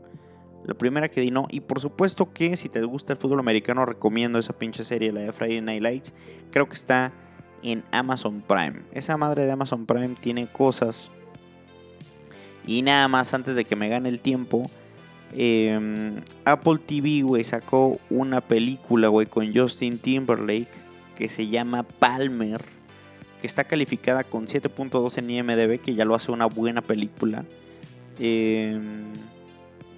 La 0.69 0.75
primera 0.75 1.09
que 1.09 1.23
di 1.23 1.31
no. 1.31 1.49
Y 1.51 1.61
por 1.61 1.81
supuesto 1.81 2.31
que 2.31 2.55
si 2.59 2.69
te 2.69 2.83
gusta 2.83 3.15
el 3.15 3.19
fútbol 3.19 3.41
americano, 3.41 3.87
recomiendo 3.87 4.39
esa 4.39 4.53
pinche 4.53 4.85
serie, 4.85 5.13
la 5.13 5.21
de 5.21 5.33
Friday 5.33 5.63
Night 5.63 5.83
Lights. 5.83 6.13
Creo 6.51 6.69
que 6.69 6.75
está 6.75 7.11
en 7.63 7.83
Amazon 7.91 8.43
Prime. 8.47 8.83
Esa 8.93 9.17
madre 9.17 9.47
de 9.47 9.51
Amazon 9.53 9.87
Prime 9.87 10.15
tiene 10.21 10.47
cosas. 10.47 11.11
Y 12.67 12.83
nada 12.83 13.09
más 13.09 13.33
antes 13.33 13.57
de 13.57 13.65
que 13.65 13.77
me 13.77 13.89
gane 13.89 14.11
el 14.11 14.21
tiempo. 14.21 14.71
eh, 15.33 16.21
Apple 16.45 16.81
TV, 16.85 17.23
güey, 17.23 17.45
sacó 17.45 17.99
una 18.11 18.43
película, 18.43 19.09
güey, 19.09 19.27
con 19.27 19.55
Justin 19.55 19.99
Timberlake. 19.99 20.69
Que 21.17 21.29
se 21.29 21.49
llama 21.49 21.83
Palmer 21.83 22.61
que 23.41 23.47
está 23.47 23.65
calificada 23.65 24.23
con 24.25 24.49
7.2 24.49 25.17
en 25.17 25.31
IMDB, 25.31 25.81
que 25.81 25.95
ya 25.95 26.05
lo 26.05 26.15
hace 26.15 26.31
una 26.31 26.47
buena 26.47 26.83
película. 26.83 27.45
Eh, 28.19 28.79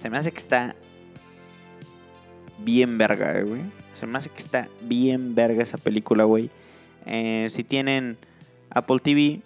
se 0.01 0.09
me 0.09 0.17
hace 0.17 0.31
que 0.31 0.39
está 0.39 0.75
bien 2.57 2.97
verga, 2.97 3.37
eh, 3.37 3.43
güey. 3.43 3.61
Se 3.93 4.07
me 4.07 4.17
hace 4.17 4.29
que 4.29 4.39
está 4.39 4.67
bien 4.81 5.35
verga 5.35 5.61
esa 5.61 5.77
película, 5.77 6.23
güey. 6.23 6.49
Eh, 7.05 7.47
si 7.51 7.63
tienen 7.63 8.17
Apple 8.71 8.99
TV, 8.99 9.41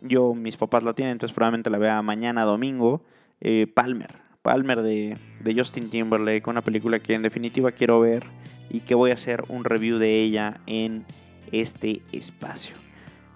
yo, 0.00 0.34
mis 0.34 0.56
papás 0.56 0.82
la 0.82 0.94
tienen, 0.94 1.12
entonces 1.12 1.34
probablemente 1.34 1.70
la 1.70 1.78
vea 1.78 2.02
mañana, 2.02 2.42
domingo. 2.42 3.02
Eh, 3.40 3.68
Palmer, 3.72 4.16
Palmer 4.42 4.82
de, 4.82 5.16
de 5.44 5.54
Justin 5.54 5.90
Timberlake, 5.90 6.50
una 6.50 6.62
película 6.62 6.98
que 6.98 7.14
en 7.14 7.22
definitiva 7.22 7.70
quiero 7.70 8.00
ver 8.00 8.24
y 8.68 8.80
que 8.80 8.96
voy 8.96 9.12
a 9.12 9.14
hacer 9.14 9.44
un 9.48 9.64
review 9.64 9.98
de 9.98 10.22
ella 10.22 10.60
en 10.66 11.04
este 11.52 12.02
espacio. 12.10 12.74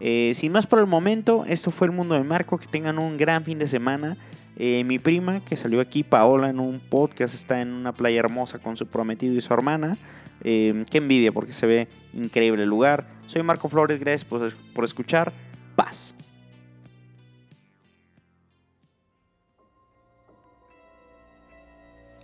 Eh, 0.00 0.32
sin 0.34 0.52
más 0.52 0.66
por 0.66 0.78
el 0.80 0.86
momento, 0.86 1.44
esto 1.46 1.70
fue 1.70 1.86
el 1.86 1.92
mundo 1.92 2.14
de 2.14 2.24
Marco. 2.24 2.58
Que 2.58 2.66
tengan 2.66 2.98
un 2.98 3.16
gran 3.16 3.44
fin 3.44 3.58
de 3.58 3.68
semana. 3.68 4.16
Eh, 4.56 4.84
mi 4.84 4.98
prima, 4.98 5.44
que 5.44 5.56
salió 5.56 5.80
aquí, 5.80 6.02
Paola, 6.02 6.48
en 6.48 6.60
un 6.60 6.80
podcast, 6.80 7.34
está 7.34 7.60
en 7.60 7.72
una 7.72 7.92
playa 7.92 8.20
hermosa 8.20 8.58
con 8.58 8.76
su 8.76 8.86
prometido 8.86 9.34
y 9.34 9.40
su 9.40 9.52
hermana. 9.52 9.98
Eh, 10.42 10.84
qué 10.90 10.98
envidia, 10.98 11.32
porque 11.32 11.52
se 11.52 11.66
ve 11.66 11.88
increíble 12.12 12.62
el 12.62 12.68
lugar. 12.68 13.06
Soy 13.26 13.42
Marco 13.42 13.68
Flores, 13.68 13.98
gracias 13.98 14.24
por, 14.24 14.52
por 14.74 14.84
escuchar. 14.84 15.32
Paz. 15.74 16.14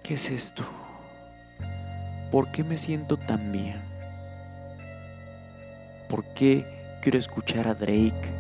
¿Qué 0.03 0.15
es 0.15 0.31
esto? 0.31 0.65
¿Por 2.31 2.51
qué 2.53 2.63
me 2.63 2.79
siento 2.79 3.17
tan 3.17 3.51
bien? 3.51 3.81
¿Por 6.09 6.25
qué 6.35 6.80
quiero 7.01 7.19
escuchar 7.19 7.67
a 7.67 7.75
Drake? 7.75 8.31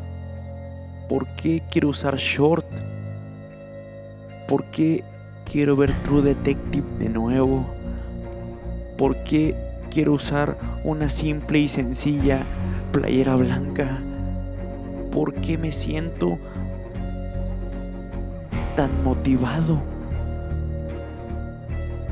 ¿Por 1.09 1.27
qué 1.37 1.62
quiero 1.70 1.88
usar 1.88 2.16
short? 2.16 2.66
¿Por 4.46 4.64
qué 4.66 5.03
quiero 5.51 5.77
ver 5.77 5.94
True 6.03 6.23
Detective 6.23 6.87
de 6.99 7.09
nuevo? 7.09 7.66
¿Por 8.96 9.23
qué 9.25 9.57
quiero 9.90 10.12
usar 10.12 10.57
una 10.85 11.09
simple 11.09 11.59
y 11.61 11.68
sencilla 11.68 12.42
playera 12.92 13.35
blanca? 13.37 14.03
¿Por 15.11 15.35
qué 15.35 15.57
me 15.57 15.73
siento 15.73 16.38
tan 18.77 19.03
motivado? 19.03 19.81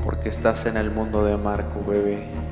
Porque 0.03 0.31
estás 0.31 0.65
en 0.67 0.77
el 0.77 0.91
mundo 0.91 1.25
de 1.25 1.37
Marco, 1.37 1.85
bebé. 1.87 2.48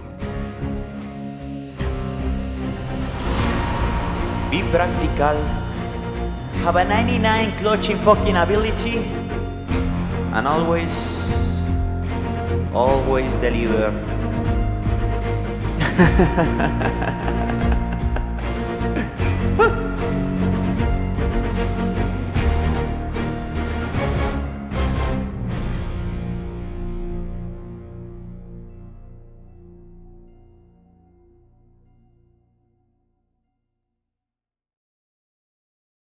Be 4.51 4.63
practical. 4.71 5.43
Have 6.63 6.77
a 6.77 6.85
99 6.85 7.59
clutching 7.59 7.99
fucking 7.99 8.37
ability. 8.37 8.99
And 10.33 10.47
always, 10.47 10.93
always 12.73 13.33
deliver. 13.43 13.91